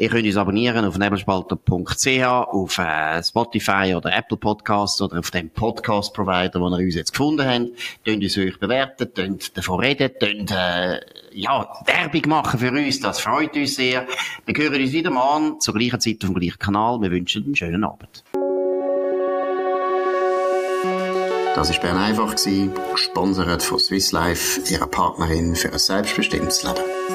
Ihr 0.00 0.08
könnt 0.08 0.26
uns 0.26 0.36
abonnieren 0.36 0.84
auf 0.84 0.98
nebelspalter.ch, 0.98 2.24
auf 2.24 2.78
äh, 2.78 3.22
Spotify 3.22 3.94
oder 3.96 4.12
Apple 4.12 4.36
Podcasts 4.36 5.00
oder 5.00 5.20
auf 5.20 5.30
dem 5.30 5.48
Podcast-Provider, 5.48 6.60
wo 6.60 6.66
ihr 6.70 6.84
uns 6.84 6.96
jetzt 6.96 7.12
gefunden 7.12 7.46
habt. 7.48 7.68
Könnt 8.04 8.24
uns 8.24 8.36
euch 8.36 8.58
bewerten, 8.58 9.14
könnt 9.14 9.56
davon 9.56 9.78
reden, 9.78 10.10
könnt, 10.18 10.50
äh, 10.50 10.98
ja, 11.34 11.68
Werbung 11.84 12.28
machen 12.28 12.58
für 12.58 12.72
uns, 12.72 12.98
das 12.98 13.20
freut 13.20 13.54
uns 13.54 13.76
sehr. 13.76 14.08
Wir 14.44 14.56
hören 14.56 14.82
uns 14.82 14.90
wieder 14.90 15.10
mal 15.10 15.36
an, 15.36 15.60
zur 15.60 15.74
gleichen 15.74 16.00
Zeit 16.00 16.16
auf 16.24 16.30
dem 16.30 16.34
gleichen 16.34 16.58
Kanal. 16.58 17.00
Wir 17.00 17.12
wünschen 17.12 17.44
einen 17.44 17.54
schönen 17.54 17.84
Abend. 17.84 18.24
Das 21.56 21.70
war 21.70 21.80
Bern 21.80 21.96
einfach, 21.96 22.34
gesponsert 22.92 23.62
von 23.62 23.78
Swiss 23.78 24.12
Life, 24.12 24.60
ihrer 24.70 24.86
Partnerin 24.86 25.56
für 25.56 25.72
ein 25.72 25.78
selbstbestimmtes 25.78 26.64
Leben. 26.64 27.05